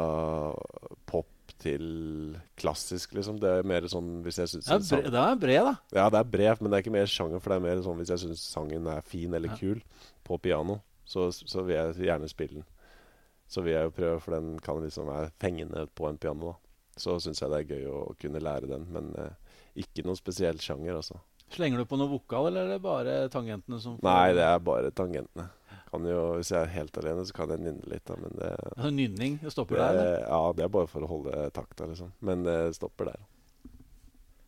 [1.08, 1.86] pop til
[2.60, 3.40] klassisk, liksom.
[3.40, 5.74] Det er mer sånn hvis jeg syns Det er, det bred, da.
[5.96, 7.40] Ja, det er bred, men det er ikke mer sjanger.
[7.40, 9.60] For det er mer sånn hvis jeg syns sangen er fin eller ja.
[9.60, 9.80] kul
[10.26, 12.68] på piano, så, så, vil jeg gjerne spille den.
[13.48, 16.52] Så vil jeg jo prøve, for den kan liksom være fengende på en piano.
[16.52, 16.65] da
[16.96, 18.86] så syns jeg det er gøy å kunne lære den.
[18.92, 21.20] Men eh, ikke noen spesiell sjanger, altså.
[21.52, 24.64] Slenger du på noe vokal, eller er det bare tangentene som får Nei, det er
[24.66, 25.46] bare tangentene.
[25.96, 28.02] Jo, hvis jeg er helt alene, så kan jeg nynne litt.
[28.08, 29.38] Da, men det, altså, nynning?
[29.40, 30.00] Det stopper det, der?
[30.00, 30.24] Eller?
[30.26, 32.10] Ja, det er bare for å holde takta, liksom.
[32.26, 33.22] Men det stopper der.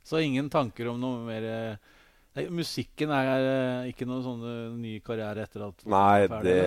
[0.09, 1.95] Så ingen tanker om noe mer eh,
[2.37, 4.43] Nei, musikken er er ikke noen sånn
[4.83, 6.59] ny karriere etter at Nei, ferdig, det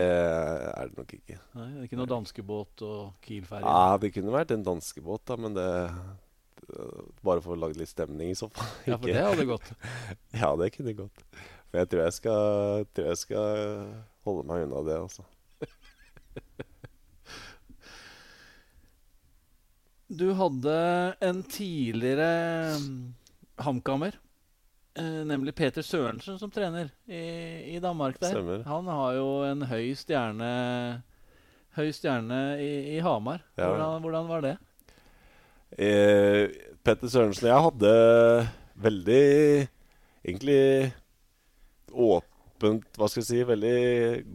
[0.71, 1.37] er det nok ikke.
[1.57, 3.67] Nei, det er Ikke noe danskebåt og Kiel-ferje?
[3.67, 5.67] Ja, det kunne vært en danskebåt, da, men det,
[7.25, 8.71] Bare for å lage litt stemning, i så fall.
[8.89, 9.71] Ja, for det hadde gått?
[10.41, 11.23] ja, det kunne gått.
[11.69, 13.45] For jeg tror jeg skal, tror jeg skal
[14.27, 15.23] holde meg unna det, altså.
[20.11, 20.75] Du hadde
[21.23, 22.99] en tidligere mm,
[23.63, 24.30] HamKammer Eh,
[24.99, 28.19] nemlig Peter Sørensen som trener i, i Danmark.
[28.19, 28.33] der.
[28.35, 28.63] Stemmer.
[28.67, 30.49] Han har jo en høy stjerne,
[31.77, 33.45] høy stjerne i, i Hamar.
[33.55, 33.69] Ja.
[33.69, 34.55] Hvordan, hvordan, var det?
[35.79, 36.51] Eh,
[36.83, 37.91] Petter Sørensen Jeg hadde
[38.83, 39.21] veldig
[40.27, 40.91] Egentlig
[41.95, 43.77] åpent Hva skal jeg si Veldig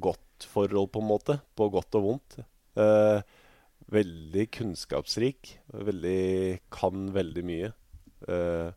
[0.00, 1.36] godt forhold, på en måte.
[1.56, 2.38] På godt og vondt.
[2.76, 3.20] Eh,
[3.92, 5.58] veldig kunnskapsrik.
[5.72, 7.70] Veldig Kan veldig mye.
[8.26, 8.72] Uh,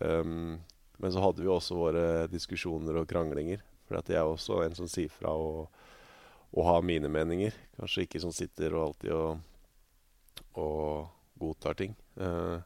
[0.00, 0.60] um,
[1.02, 3.62] men så hadde vi også våre diskusjoner og kranglinger.
[3.88, 5.72] For jeg er også en som sier fra og,
[6.52, 7.56] og har mine meninger.
[7.78, 9.40] Kanskje ikke som sitter og alltid og,
[10.62, 11.96] og godtar ting.
[12.14, 12.60] Uh,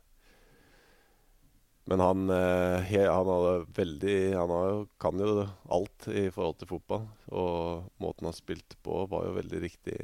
[1.87, 3.29] men han, uh, he, han,
[3.74, 7.05] veldig, han har, kan jo alt i forhold til fotball.
[7.31, 9.97] Og måten han spilte på, var jo veldig riktig.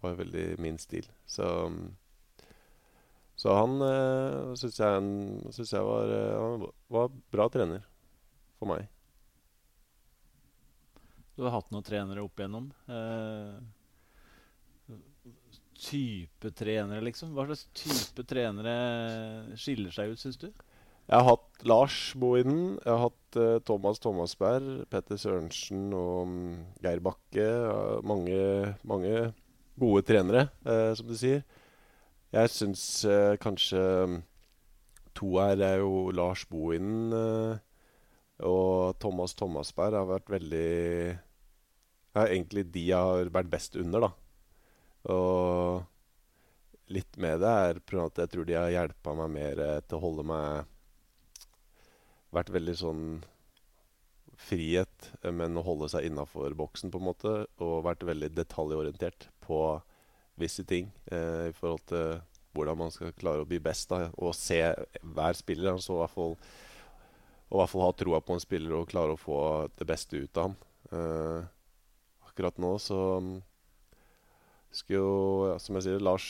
[0.00, 1.06] Var jo veldig min stil.
[1.28, 1.82] Så um,
[3.40, 5.10] så han øh, syns jeg,
[5.56, 7.84] synes jeg var, øh, var bra trener
[8.60, 8.88] for meg.
[11.38, 12.66] Du har hatt noen trenere opp igjennom.
[12.92, 13.54] Eh,
[15.80, 17.32] type trenere, liksom?
[17.32, 18.74] Hva slags type trenere
[19.56, 20.50] skiller seg ut, syns du?
[21.10, 22.76] Jeg har hatt Lars Bohinen.
[22.84, 26.36] Jeg har hatt uh, Thomas Thomasberg, Petter Sørensen og um,
[26.84, 27.46] Geir Bakke.
[27.48, 28.36] Uh, mange,
[28.86, 29.32] mange,
[29.80, 31.42] gode trenere, uh, som du sier.
[32.30, 34.20] Jeg syns eh, kanskje mm,
[35.18, 37.56] to her er jo Lars Bohinen eh,
[38.46, 40.70] og Thomas Thomasberg har vært veldig
[41.10, 44.10] ja, Egentlig de har vært best under, da.
[45.10, 45.82] Og
[46.94, 50.04] litt med det er at jeg tror de har hjelpa meg mer eh, til å
[50.06, 50.70] holde meg
[52.30, 53.04] Vært veldig sånn
[54.40, 57.32] frihet, eh, men å holde seg innafor boksen, på en måte.
[57.58, 59.80] Og vært veldig detaljorientert på
[60.40, 62.18] visse ting eh, i forhold til
[62.56, 63.90] hvordan man skal klare å bli best.
[63.92, 64.58] Da, og se
[65.02, 65.78] hver spiller.
[65.82, 66.36] Så i hvert fall,
[67.50, 69.40] og i hvert fall ha troa på en spiller og klare å få
[69.78, 70.58] det beste ut av ham.
[70.90, 71.38] Eh,
[72.30, 73.00] akkurat nå så
[74.70, 75.14] skulle jo,
[75.50, 76.28] ja, som jeg sier, Lars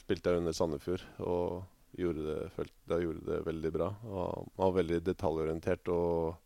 [0.00, 1.04] spilte jeg under Sandefjord.
[1.24, 3.92] Og gjorde det, følte, gjorde det veldig bra.
[4.08, 6.36] Og var veldig detaljorientert og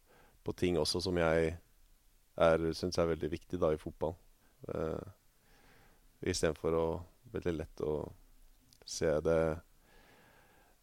[0.42, 1.52] på ting også som jeg
[2.74, 4.14] syns er veldig viktig da i fotball.
[4.72, 5.10] Eh,
[6.23, 6.87] Istedenfor å
[7.33, 7.97] veldig lett å
[8.85, 9.43] se det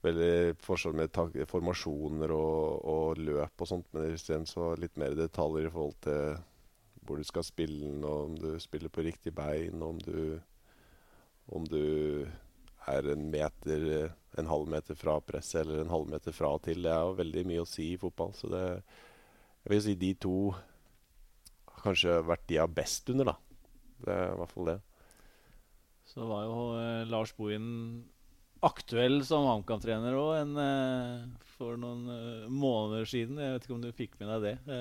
[0.03, 1.17] veldig forskjell med
[1.49, 3.89] formasjoner og, og, løp og sånt.
[3.93, 6.39] Men isteden så litt mer detaljer i forhold til
[7.05, 10.19] hvor du skal spille og om du spiller på riktig bein, og om du,
[11.55, 12.27] om du
[12.89, 13.85] er en meter,
[14.37, 16.83] en halv meter fra presset eller en halv meter fra til.
[16.85, 18.35] Det er jo veldig mye å si i fotball.
[18.37, 18.65] Så det,
[19.65, 23.35] jeg vil si de to har kanskje vært de jeg har best under, da.
[23.99, 24.79] Det er i hvert fall det.
[26.09, 27.67] Så var jo eh, Lars Bohin
[28.65, 33.37] aktuell som HamKam-trener òg eh, for noen eh, måneder siden.
[33.39, 34.79] Jeg vet ikke om du fikk med deg det.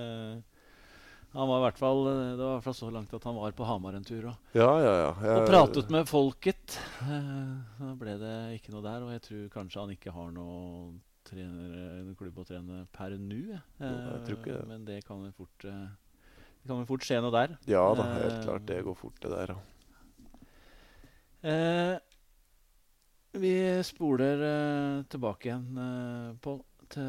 [1.35, 3.53] Han var i hvert fall, Det var i hvert fall så langt at han var
[3.53, 5.11] på Hamar en tur og, ja, ja, ja.
[5.21, 6.79] Jeg, og pratet med folket.
[7.05, 10.95] Da ble det ikke noe der, og jeg tror kanskje han ikke har noe
[11.29, 13.59] trener, klubb å trene per nå.
[14.73, 17.59] Men det kan vel fort, det kan jo fort skje noe der.
[17.69, 18.65] Ja da, helt klart.
[18.73, 19.53] Det går fort, det der.
[19.53, 19.78] Ja.
[21.43, 21.97] Eh,
[23.39, 26.59] vi spoler eh, tilbake igjen eh, Pål,
[26.91, 27.05] til,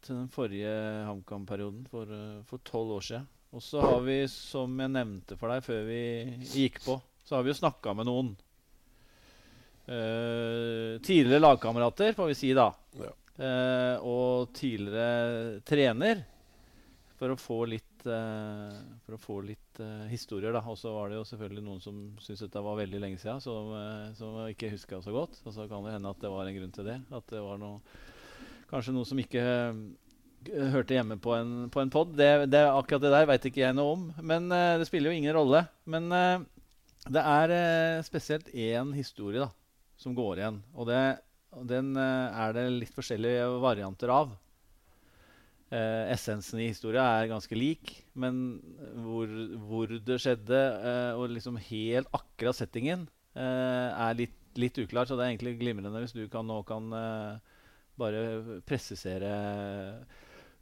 [0.00, 0.72] til, den forrige
[1.04, 3.26] HamKam-perioden for tolv år siden.
[3.56, 6.00] Og så har vi, som jeg nevnte for deg før vi
[6.54, 8.32] gikk på, så har vi jo snakka med noen.
[9.86, 12.70] Eh, tidligere lagkamerater, får vi si da.
[13.00, 13.12] Ja.
[13.36, 16.24] Eh, og tidligere trener.
[17.16, 18.76] For å få litt uh,
[19.06, 20.54] for å få litt uh, historier.
[20.54, 20.62] da.
[20.70, 23.72] Og så var det jo selvfølgelig noen som syntes dette var veldig lenge siden, som,
[23.74, 25.40] uh, som ikke huska så godt.
[25.44, 26.98] Og så kan det hende at det var en grunn til det.
[27.18, 27.80] At det var noe,
[28.70, 29.44] kanskje noe som ikke
[30.46, 32.14] hørte hjemme på en, på en pod.
[32.18, 34.08] Det, det, akkurat det der veit ikke jeg noe om.
[34.22, 35.64] Men det spiller jo ingen rolle.
[35.90, 37.54] Men det er
[38.06, 39.50] spesielt én historie da,
[39.98, 40.60] som går igjen.
[40.78, 41.02] Og, det,
[41.66, 44.36] den er det litt forskjellige varianter av.
[45.66, 48.60] Eh, essensen i historia er ganske lik, men
[49.02, 49.30] hvor,
[49.66, 55.08] hvor det skjedde, eh, og liksom helt akkurat settingen, eh, er litt, litt uklar.
[55.08, 56.86] Så det er egentlig glimrende hvis du kan, nå kan
[57.98, 59.32] bare presisere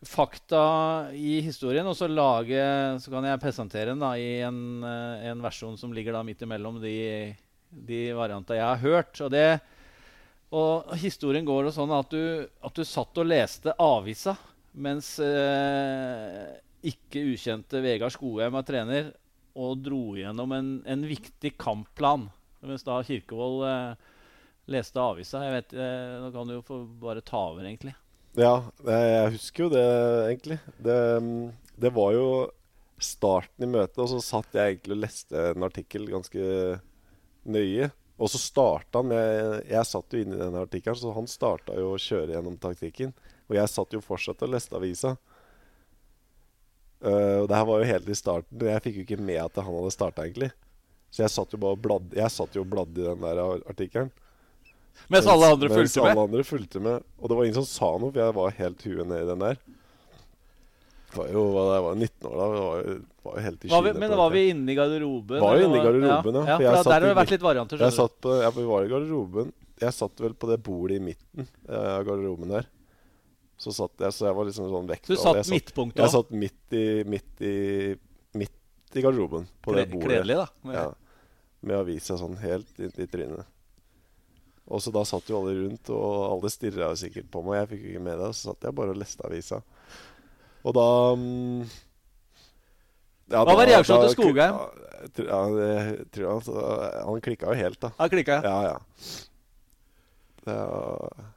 [0.04, 2.64] fakta i historien, og så, lage,
[3.00, 6.80] så kan jeg presentere den da, i en, en, versjon som ligger da midt imellom
[6.80, 6.96] de,
[7.68, 9.20] de variantene jeg har hørt.
[9.20, 9.60] Og, det,
[10.54, 14.36] og historien går jo sånn at du, at du satt og leste avisa
[14.74, 16.54] mens eh,
[16.84, 19.12] ikke ukjente Vegard Skoheim er trener
[19.54, 22.26] og dro gjennom en, en viktig kampplan.
[22.64, 24.14] Mens da Kirkevold eh,
[24.74, 25.44] leste avisa.
[25.46, 27.94] Jeg vet, eh, Nå kan du jo få bare ta over, egentlig.
[28.34, 29.84] Ja, jeg husker jo det,
[30.32, 30.58] egentlig.
[30.82, 30.96] Det,
[31.78, 32.28] det, var jo
[32.98, 36.48] starten i møtet, og så satt jeg egentlig og leste en artikkel ganske
[37.44, 37.92] nøye.
[38.14, 41.78] Og så starta han med Jeg satt jo inne i den artikkelen, så han starta
[41.78, 43.14] jo å kjøre gjennom taktikken.
[43.50, 45.14] Og jeg satt jo fortsatt og leste avisa.
[47.04, 48.66] Uh, og det her var jo helt i starten.
[48.70, 50.50] Jeg fikk jo ikke med at han hadde starta, egentlig.
[51.12, 53.42] Så jeg satt jo bare og bladde, jeg satt jo og bladde i den der
[53.70, 54.10] artikkelen.
[55.10, 56.22] Mens alle andre mens fulgte alle med?
[56.24, 57.06] andre fulgte med.
[57.20, 59.44] Og det var ingen som sa noe, for jeg var helt huet ned i den
[59.44, 59.58] der.
[61.14, 62.46] Det var jo, jeg var 19 år da.
[62.54, 65.42] Det var jo, var jo helt i skyene men var vi inne i garderoben?
[65.44, 66.56] Var jo inne i garderoben, ja, ja.
[66.64, 67.84] jeg der har det vært litt varianter.
[67.86, 69.52] Jeg satt på, jeg var i garderoben.
[69.84, 72.66] Jeg satt vel på det bordet i midten eh, av garderoben der.
[73.56, 76.02] Så satt jeg, så jeg var liksom sånn vekk Så du satt, satt midtpunkt midtpunktet
[76.02, 77.54] Jeg satt midt i, midt i,
[78.34, 80.08] midt i garderoben på det bordet.
[80.10, 80.46] Kledelig, da.
[80.66, 80.86] Med, Ja,
[81.64, 83.46] med avisa sånn helt i, i trynet.
[84.64, 87.58] Og så da satt jo alle rundt, og alle stirra sikkert på meg.
[87.62, 89.58] Jeg fikk jo ikke med det, og så satt jeg bare og leste avisa.
[90.64, 91.60] Og da um,
[93.28, 94.58] ja, Hva var reaksjonen til Skogheim?
[95.20, 97.92] Ja, jeg tror- han, han klikka jo helt, da.
[97.98, 98.40] Han klikka.
[98.44, 98.76] Ja, ja.
[100.44, 101.33] Det var...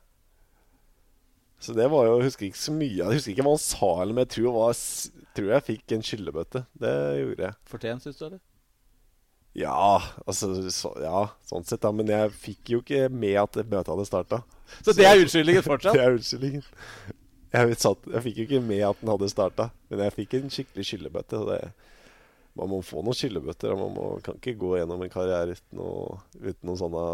[1.59, 2.97] Så det var jo Jeg husker ikke så mye.
[2.97, 4.83] Jeg husker ikke hva han sa, eller, men jeg tror, var,
[5.37, 6.65] tror jeg fikk en skyllebøtte.
[6.77, 7.57] Det gjorde jeg.
[7.71, 8.43] Fortjent, syns du, eller?
[9.57, 11.91] Ja, altså så, Ja, sånn sett, da.
[11.95, 14.43] Men jeg fikk jo ikke med at møtet hadde starta.
[14.85, 15.95] Så det er unnskyldningen fortsatt?
[15.97, 16.67] Det er unnskyldningen.
[17.55, 20.51] Jeg, satt, jeg fikk jo ikke med at den hadde starta, men jeg fikk en
[20.53, 21.39] skikkelig skyllebøtte.
[21.47, 21.59] Det,
[22.59, 23.73] man må få noen skyllebøtter.
[23.79, 27.05] Man må, kan ikke gå gjennom en karriere uten, noe, uten noen sånne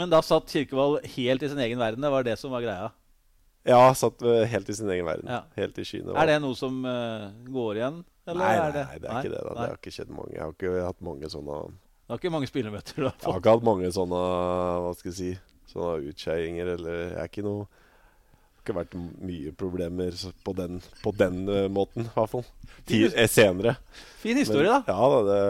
[0.00, 2.02] Men da satt Kirkevold helt i sin egen verden.
[2.02, 2.90] Det var det som var greia.
[3.68, 5.28] Ja, satt helt i sin egen verden.
[5.28, 5.42] Ja.
[5.58, 6.14] Helt i skyene.
[6.16, 7.98] Er det noe som uh, går igjen?
[8.30, 8.84] Eller nei, er det?
[8.86, 9.42] nei, det er ikke det.
[9.42, 9.60] da Nei.
[9.60, 10.32] Det har ikke skjedd mange.
[10.36, 13.40] Jeg har ikke hatt mange sånne Du har ikke mange spillermøter du har Jeg har
[13.42, 14.20] ikke hatt mange sånne
[14.84, 15.30] Hva skal jeg si
[15.72, 18.96] Sånne utskeiinger eller Jeg er ikke noe Det har ikke vært
[19.30, 22.44] mye problemer på den, på den eh, måten, i hvert fall.
[22.92, 23.76] Eh, senere.
[24.20, 24.92] Fin historie, Men- da.
[24.92, 25.40] Ja da, det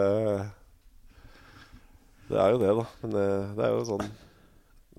[2.31, 2.85] Det er jo det, da.
[3.01, 3.25] Men det,
[3.57, 4.05] det er jo sånn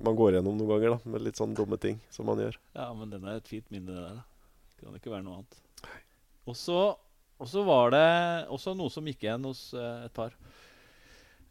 [0.01, 1.13] Man går gjennom noen ganger, da.
[1.13, 2.57] Med litt sånn dumme ting som man gjør.
[2.77, 4.21] Ja, men den er et fint minne, det der.
[4.21, 4.25] da.
[4.79, 5.59] Det kan ikke være noe annet.
[6.49, 8.07] Og så, var det
[8.51, 10.35] også noe som gikk igjen hos eh, et par.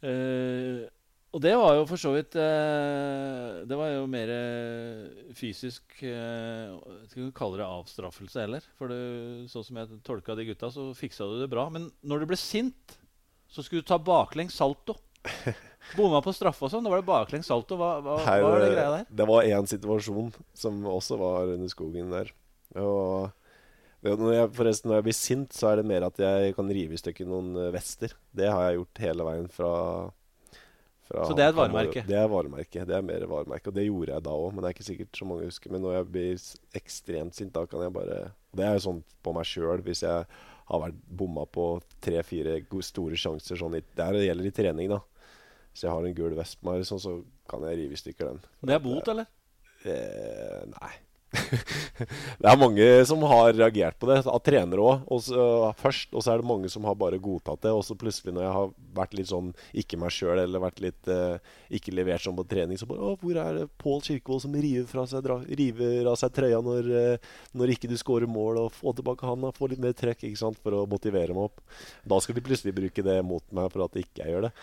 [0.02, 0.82] Eh,
[1.32, 4.32] og det var jo for så vidt eh, Det var jo mer
[5.38, 6.74] fysisk uh,
[7.06, 8.66] Skal vi kalle det avstraffelse heller?
[8.76, 8.98] For det,
[9.48, 11.70] sånn som jeg tolka de gutta, så fiksa du det bra.
[11.72, 12.98] Men når du ble sint,
[13.48, 14.98] så skulle du ta baklengs salto.
[15.98, 16.84] Bomma på straffe og sånn.
[16.86, 17.76] Da var det baklengs salto.
[17.80, 19.06] Hva, hva, hva var det greia der?
[19.10, 22.32] Det var én situasjon som også var under skogen der.
[22.78, 23.30] Og
[24.02, 26.96] når jeg, forresten, når jeg blir sint, så er det mer at jeg kan rive
[26.96, 28.16] i stykker noen eh, vester.
[28.34, 29.72] Det har jeg gjort hele veien fra,
[31.06, 32.02] fra Så det er et varemerke?
[32.08, 32.86] Det er varemerke.
[32.88, 33.70] Det er mer varemerke.
[33.70, 35.74] Og det gjorde jeg da òg, men det er ikke sikkert så mange husker.
[35.74, 36.48] Men når jeg blir
[36.82, 39.84] ekstremt sint, da kan jeg bare Det er jo sånn på meg sjøl.
[39.86, 40.26] Hvis jeg
[40.72, 41.68] har vært bomma på
[42.02, 44.98] tre-fire store sjanser sånn i, Det gjelder i trening, da.
[45.72, 47.16] Så jeg har en gul vest på meg, liksom, så
[47.50, 48.44] kan jeg rive i stykker den.
[48.68, 49.30] Det er bot, eller?
[49.88, 50.92] Eh, nei.
[52.42, 55.06] det er mange som har reagert på det, av trenere òg.
[55.80, 57.72] Først, og så er det mange som har bare godtatt det.
[57.72, 59.48] Og så plutselig, når jeg har vært litt sånn
[59.82, 63.16] ikke meg sjøl, eller vært litt eh, ikke levert sånn på trening, så bare Å,
[63.22, 66.92] hvor er det Pål Kirkevold som river, fra seg, dra, river av seg trøya når,
[67.00, 70.26] eh, når ikke du scorer mål, og få tilbake han, da, få litt mer trøkk,
[70.28, 71.64] ikke sant, for å motivere meg opp.
[72.04, 74.56] Da skal de plutselig bruke det mot meg for at ikke jeg gjør det.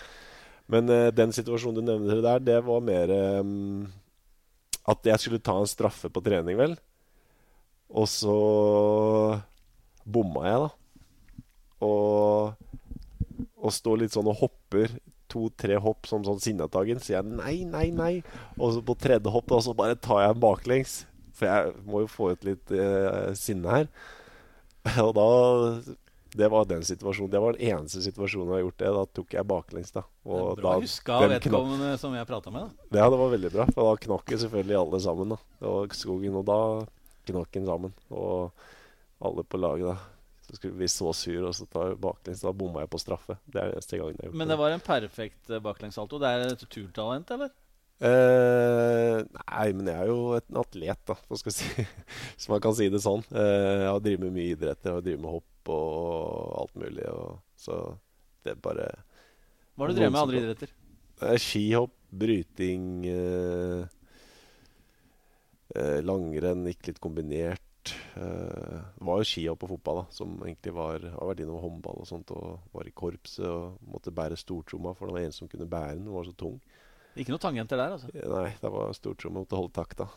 [0.69, 3.87] Men uh, den situasjonen du nevner der, det var mer um,
[4.89, 6.75] at jeg skulle ta en straffe på trening, vel.
[7.89, 8.35] Og så
[10.05, 10.69] bomma jeg, da.
[11.85, 14.93] Og, og står litt sånn og hopper
[15.29, 17.01] to-tre hopp som sånn Sinnataggen.
[17.03, 18.13] Sier jeg nei, nei, nei.
[18.57, 20.95] Og så på tredje hopp da, så bare tar jeg en baklengs.
[21.37, 23.89] For jeg må jo få ut litt eh, sinne her.
[25.05, 25.27] Og da
[26.31, 27.31] Det var den situasjonen.
[27.31, 28.91] Det var den eneste situasjonen jeg har gjort det.
[28.95, 30.03] Da tok jeg baklengs, da.
[30.27, 32.69] Og Bra da, huska vedkommende som jeg prata med.
[32.69, 33.01] da.
[33.01, 33.65] ja, det var veldig bra.
[33.73, 35.33] For da knakk jo selvfølgelig alle sammen.
[35.33, 36.59] da Og skogen, og da
[37.29, 37.95] knakk den sammen.
[38.13, 38.51] Og
[39.25, 39.97] alle på laget, da.
[40.49, 42.43] Så skulle vi så sur, og så tar jeg baklengs.
[42.45, 43.37] Da bomma jeg på straffe.
[43.45, 46.21] Det er den eneste gangen jeg har gjort Men det var en perfekt eh, baklengssalto.
[46.21, 47.51] Det er et turtalent, eller?
[47.99, 51.87] Uh, nei, men jeg er jo et atlet, da, hva skal jeg si.
[52.39, 53.25] Så man kan si det sånn.
[53.27, 54.85] Uh, jeg har drevet med mye idrett.
[54.85, 57.05] Jeg har drevet med hopp og alt mulig.
[57.11, 57.79] Og, så
[58.45, 58.89] det er bare
[59.75, 60.75] Hva har du drevet med andre idretter?
[61.21, 63.81] Eh, Skihopp, bryting eh,
[65.75, 67.93] eh, Langrenn, gikk litt kombinert.
[68.15, 72.01] Eh, det var jo skihopp og fotball, da, som egentlig var Har vært innom håndball
[72.03, 75.51] og sånt, og var i korpset og måtte bære stortromma, for det var en som
[75.51, 76.07] kunne bære den.
[76.07, 76.59] Den var så tung.
[77.19, 78.11] Ikke noe tangenter der, altså.
[78.13, 80.09] Eh, Nei, det var stortromme måtte holde takta.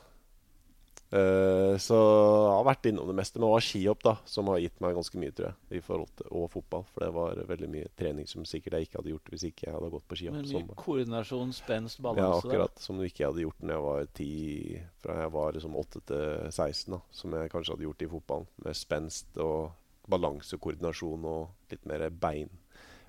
[1.12, 3.36] Eh, så jeg har vært innom det meste.
[3.36, 5.78] Men det var skihopp da som har gitt meg ganske mye, tror jeg.
[5.78, 6.86] I forhold til, og fotball.
[6.88, 9.76] For det var veldig mye trening som sikkert jeg ikke hadde gjort hvis ikke jeg
[9.76, 10.38] hadde gått på skihopp.
[10.38, 12.48] Men Som, koordinasjon, spenst, ja, balanse der.
[12.48, 16.02] akkurat som du ikke hadde gjort når jeg var 10 Fra jeg var liksom 8
[16.12, 18.50] til 16, da som jeg kanskje hadde gjort i fotballen.
[18.64, 19.72] Med spenst og
[20.08, 22.48] balanse, koordinasjon og litt mer bein,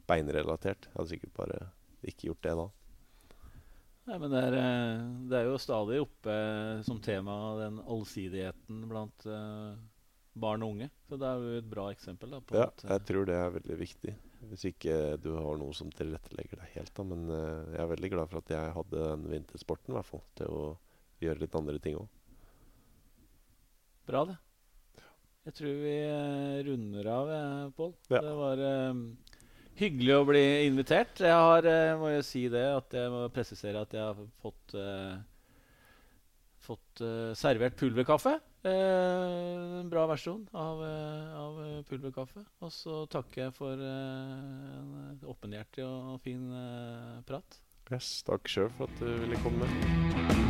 [0.10, 0.89] beinrelatert.
[0.91, 1.62] Jeg hadde sikkert bare
[2.04, 2.68] ikke gjort det da.
[4.04, 5.01] Nei, men det er, eh,
[5.32, 6.36] det er jo stadig oppe
[6.84, 9.78] som tema den allsidigheten blant uh,
[10.36, 10.89] barn og unge.
[11.08, 12.34] Så det er jo et bra eksempel.
[12.36, 14.16] Da, ja, at, jeg tror det er veldig viktig.
[14.49, 16.91] Hvis ikke du har noe som tilrettelegger deg helt.
[16.97, 17.06] Da.
[17.08, 20.26] Men uh, jeg er veldig glad for at jeg hadde den vintersporten i hvert fall,
[20.41, 20.66] til å
[21.24, 22.10] gjøre litt andre ting òg.
[24.10, 24.36] Bra, det.
[25.47, 25.95] Jeg tror vi
[26.68, 27.32] runder av,
[27.76, 27.95] Pål.
[28.12, 28.20] Ja.
[28.20, 28.60] Det var
[28.91, 29.08] um,
[29.80, 31.17] Hyggelig å bli invitert.
[31.17, 34.76] Jeg har, eh, må jo si det, at jeg må presisere at jeg har fått,
[34.78, 35.17] uh,
[36.61, 38.38] fått uh, servert pulverkaffe.
[38.63, 40.86] Uh, en bra versjon av,
[41.41, 41.59] av
[41.89, 42.45] pulverkaffe.
[42.61, 46.47] Og så takker jeg for en åpenhjertig og fin
[47.28, 47.59] prat.
[47.91, 50.42] Yes, takk sjøl for at du ville komme.